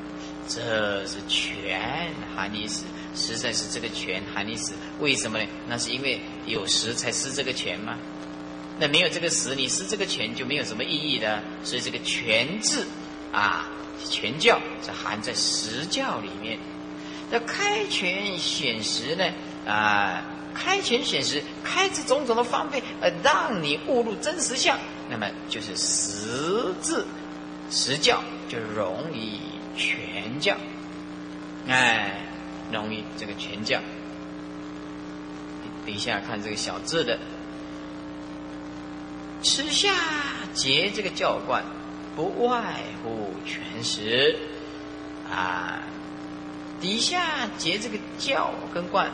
[0.47, 2.82] 这是全含义史，
[3.14, 4.72] 实在是这个权含义史。
[5.00, 5.45] 为什么呢？
[5.68, 7.95] 那是因为有实才施这个权吗？
[8.80, 11.42] 那没有这个实，你施这个权就没有什么意义的。
[11.64, 12.88] 所以这个权字
[13.32, 13.70] 啊，
[14.10, 16.58] 权教是含在实教里面。
[17.30, 19.26] 那开权显实呢？
[19.68, 20.24] 啊。
[20.52, 24.78] 开权显实，开这种种的方便，呃，让你悟入真实相，
[25.08, 27.06] 那么就是实字
[27.72, 29.40] 实教，就容易
[29.78, 30.58] 全教，
[31.68, 32.26] 哎，
[32.74, 33.80] 容易这个全教。
[35.86, 37.18] 等一下看这个小字的，
[39.42, 39.94] 此下
[40.54, 41.64] 结这个教观，
[42.16, 44.38] 不外乎全实
[45.32, 45.80] 啊，
[46.82, 49.10] 底下结这个教跟观，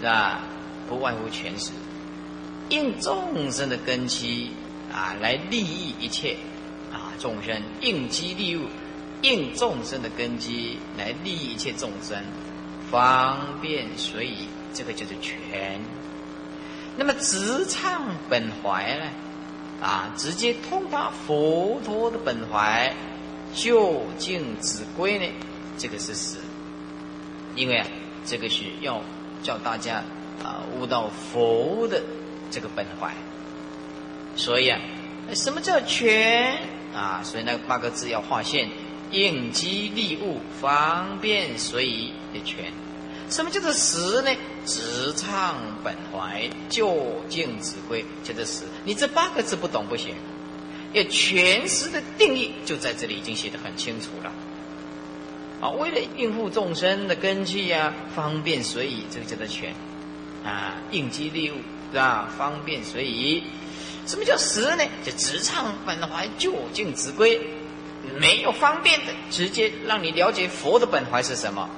[0.00, 0.40] 是吧？
[0.88, 1.70] 不外乎全是
[2.68, 4.50] 应众生的根基
[4.92, 6.36] 啊，来利益一切
[6.92, 8.66] 啊众生，应机利物，
[9.22, 12.22] 应众生的根基来利益一切众生，
[12.90, 15.80] 方便随意，这个就是全。
[16.96, 19.06] 那么直唱本怀呢？
[19.82, 22.94] 啊，直接通达佛陀的本怀，
[23.52, 25.26] 究竟之归呢？
[25.76, 26.36] 这个是实，
[27.56, 27.86] 因为啊，
[28.24, 29.02] 这个是要
[29.42, 30.02] 叫大家。
[30.42, 32.02] 啊，悟到佛的
[32.50, 33.14] 这个本怀，
[34.34, 34.80] 所以啊，
[35.34, 36.58] 什么叫全
[36.92, 37.20] 啊？
[37.22, 38.68] 所以那八个字要划线，
[39.12, 42.72] 应机利物，方便随意的全。
[43.32, 44.30] 什么叫做实呢？
[44.66, 48.64] 直唱本怀，究竟指归，叫做实。
[48.84, 50.14] 你这八个字不懂不行。
[50.92, 54.30] 要全实的定义就在这里已经写的很清楚了。
[55.62, 59.72] 啊，为了应付众生的根基呀，方便随意，这个叫做全。
[60.44, 61.54] 啊，应机利物
[61.90, 62.28] 是吧？
[62.36, 63.44] 方便随意。
[64.06, 64.84] 什么叫实呢？
[65.02, 67.40] 就直唱本怀，究竟直归。
[68.20, 71.70] 没有方便的，直接让你了解佛的本怀是什么。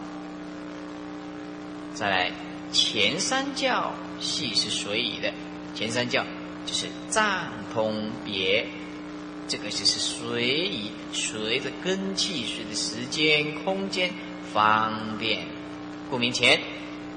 [1.94, 2.30] 再来，
[2.72, 5.32] 前三教系是随意的。
[5.74, 6.24] 前三教
[6.66, 8.66] 就是藏通别，
[9.48, 14.10] 这个就是随意，随着根气，随着时间、空间
[14.52, 15.46] 方便。
[16.10, 16.60] 顾名前。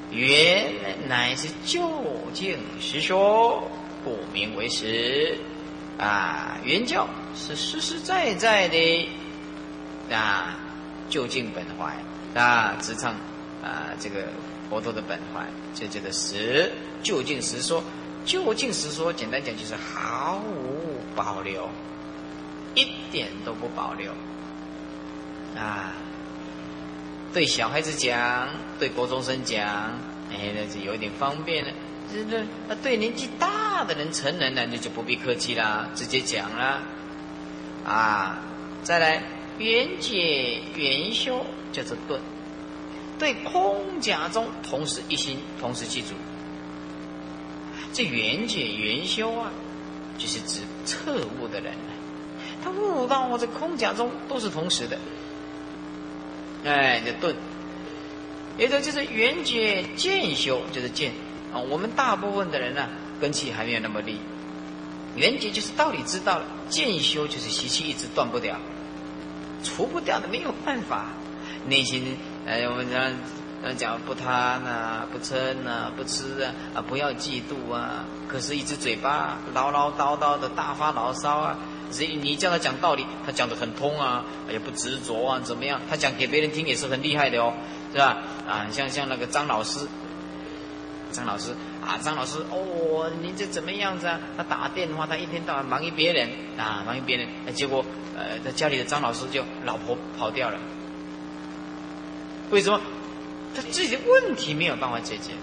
[0.10, 0.72] 原
[1.10, 2.02] 乃是究
[2.34, 3.70] 竟实说，
[4.06, 5.38] 不名为实
[5.98, 6.58] 啊！
[6.64, 7.06] 原教
[7.36, 9.10] 是实实在在的
[10.10, 10.58] 啊，
[11.10, 11.94] 究竟本怀
[12.42, 13.12] 啊，直唱
[13.62, 14.30] 啊，这个
[14.70, 16.72] 佛陀的本怀，就这个实，
[17.02, 17.84] 究竟实说，
[18.26, 21.70] 究竟实说，简单讲就是毫无保留，
[22.76, 24.12] 一点都不保留
[25.56, 25.94] 啊。
[27.34, 28.50] 对小孩子讲，
[28.80, 29.66] 对国中生讲，
[30.32, 31.72] 哎，那就有点方便了。
[32.12, 36.82] 这这，那对年纪大的人、成人呢，那就不必客气啦，直接讲了。
[37.86, 38.40] 啊，
[38.84, 39.24] 再来，
[39.58, 42.20] 圆解圆修叫做顿。
[43.20, 46.10] 对空假中同时一心，同时记住。
[47.94, 49.52] 这缘解缘修啊，
[50.20, 51.74] 就是指彻悟的人，
[52.64, 55.00] 他悟到这空假中都是同时的。
[56.64, 57.36] 哎，叫顿，
[58.58, 61.12] 也就就是缘觉渐修，就是渐
[61.52, 61.58] 啊。
[61.58, 62.88] 我们大部分的人呢，
[63.20, 64.20] 根气还没有那么利
[65.16, 68.58] 缘觉就是道理知道了，渐修就是习气一直断不掉，
[69.64, 71.08] 除不掉的没有办法。
[71.68, 72.16] 内心，
[72.48, 73.12] 哎，我们讲
[73.76, 78.06] 讲不贪呐，不嗔呐，不吃啊，啊，不要嫉妒啊。
[78.26, 81.58] 可是，一直嘴巴唠唠叨叨的大发牢骚啊。
[81.92, 85.82] 所以你叫他讲道理，他讲的很通啊，也不执着啊，怎么样？
[85.90, 87.54] 他讲给别人听也是很厉害的哦，
[87.92, 88.18] 是吧？
[88.48, 89.86] 啊，像像那个张老师，
[91.12, 91.52] 张老师
[91.86, 94.22] 啊，张老师哦，你这怎么样子啊？
[94.38, 97.84] 他打电话，他一天到晚忙于别人啊，忙于别人，结果
[98.16, 100.58] 呃，在家里的张老师就老婆跑掉了。
[102.52, 102.80] 为什么？
[103.56, 105.34] 他自己的问题没有办法解决。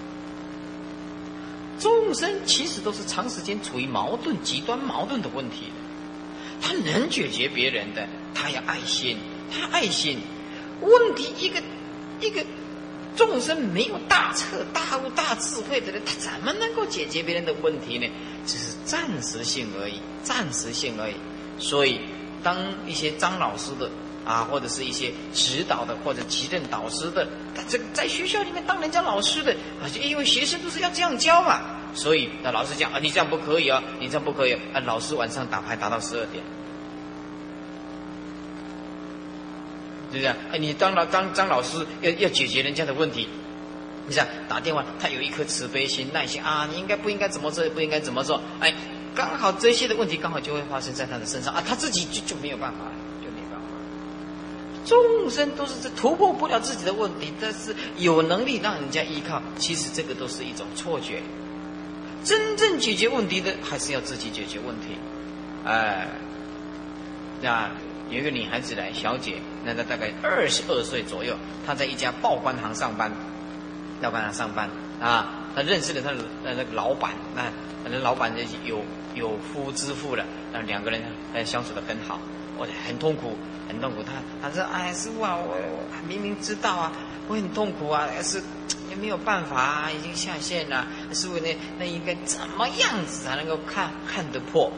[1.80, 5.72] 众生其实都是长时间处于矛盾、极端矛盾的问题。
[6.60, 9.18] 他能解决别人的，他要爱心，
[9.52, 10.20] 他爱心。
[10.80, 11.60] 问题一个
[12.20, 12.44] 一个
[13.16, 18.08] 众生没有大彻大悟、大智慧的人，他怎么能够解决别人的问题呢？
[18.46, 21.14] 只是暂时性而已，暂时性而已。
[21.58, 22.00] 所以，
[22.42, 22.56] 当
[22.86, 23.90] 一些张老师的
[24.24, 29.52] 啊，或者是一些指导的，或者急任导师的，他这个在学校里面当人家老师的
[29.82, 31.60] 啊，因为学生都是要这样教嘛。
[31.94, 34.80] 所以，那老师讲啊，你这样不可以啊，你这样不可以啊。
[34.84, 36.42] 老师晚上打牌打到十二点，
[40.10, 40.26] 是不是？
[40.50, 43.28] 哎，你当了当张老师要要解决人家的问题，
[44.08, 48.40] 你想打电话，他有一颗慈悲心、耐心啊，你应该不应该怎么做，不应该怎么做？
[48.58, 48.74] 哎，
[49.14, 53.13] 刚好这些的问题刚好就会发生在他的身上啊，他自己就就没有办法，就没办法。
[54.84, 61.22] 众生都是这突破不了自己的问题，但是有能力让人家依靠，其实这个都是一种错觉。
[62.22, 64.96] 真正解决问题的，还是要自己解决问题。
[65.64, 66.08] 哎，
[67.42, 67.70] 那
[68.10, 71.36] 有一个女孩子来，小姐，那她大概二十二岁左右，
[71.66, 73.12] 她在一家报关行上班，
[74.00, 74.70] 报关行上班
[75.00, 77.50] 啊，她认识了她的那个老板，那
[77.90, 78.32] 那老板
[78.64, 78.82] 有
[79.14, 81.02] 有夫之妇了，那两个人
[81.44, 82.18] 相处的很好，
[82.58, 83.36] 我很痛苦，
[83.68, 84.02] 很痛苦。
[84.02, 84.12] 他
[84.42, 86.92] 他说：“哎，师傅啊，我我明明知道啊，
[87.28, 88.42] 我很痛苦啊，但是。”
[88.90, 90.86] 也没有办法啊，已经下线了。
[91.12, 94.70] 师傅，那那应该怎么样子才能够看看得破？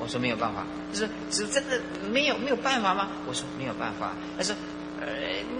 [0.00, 0.66] 我说没有办法。
[0.92, 1.80] 他说：“是真的
[2.10, 4.12] 没有没有办法吗？”我说没有办法。
[4.36, 4.54] 他说
[5.00, 5.06] ：“呃，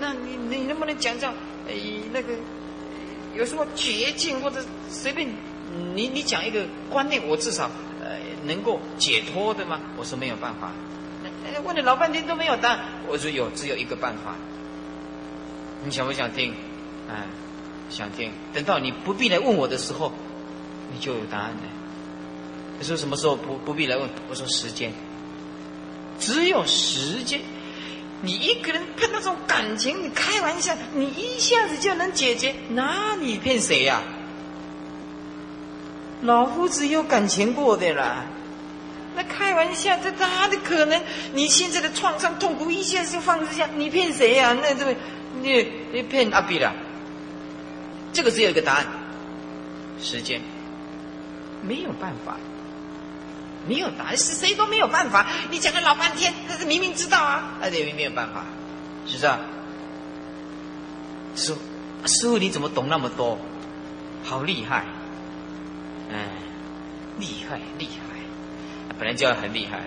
[0.01, 1.33] 那你你能不能讲讲？
[1.66, 1.75] 呃，
[2.12, 2.35] 那个
[3.35, 5.27] 有什么捷径或者随便
[5.95, 7.70] 你你讲一个观念，我至少
[8.03, 10.73] 呃能够解脱的吗？”我说没有办法。
[11.65, 12.81] 问了老半天都没有答案。
[13.07, 14.35] 我说有，只有一个办法。
[15.85, 16.55] 你想不想听？
[17.11, 17.27] 哎。
[17.91, 20.12] 想听，等到你不必来问我的时候，
[20.93, 21.62] 你就有答案了。
[22.79, 24.07] 你说什么时候不不必来问？
[24.29, 24.93] 我说时间，
[26.20, 27.41] 只有时间。
[28.20, 32.55] 你一个人碰到这种感情，你开玩笑，你一下子就能解决？
[32.69, 34.03] 那你骗谁呀？
[36.20, 38.27] 老夫子有感情过的啦，
[39.19, 41.03] 那开玩笑，这哪的可能？
[41.35, 44.57] 你现在的创伤痛苦一下子就放下，你骗谁呀？
[44.62, 44.95] 那这个，
[45.43, 46.73] 你你骗阿比了。
[48.12, 48.86] 这个只有一个答案：
[50.01, 50.40] 时间。
[51.62, 52.36] 没有办法，
[53.66, 55.27] 没有答案，是谁都没有办法。
[55.51, 58.45] 你讲了老半天，但是明明知道啊，那也没有办法，
[59.05, 59.32] 是不是？
[61.35, 61.61] 师傅
[62.07, 63.36] 师傅，你怎么懂那么多？
[64.23, 64.85] 好厉害！
[66.12, 66.28] 哎，
[67.19, 68.07] 厉害厉害，
[68.99, 69.81] 本来就要很厉害。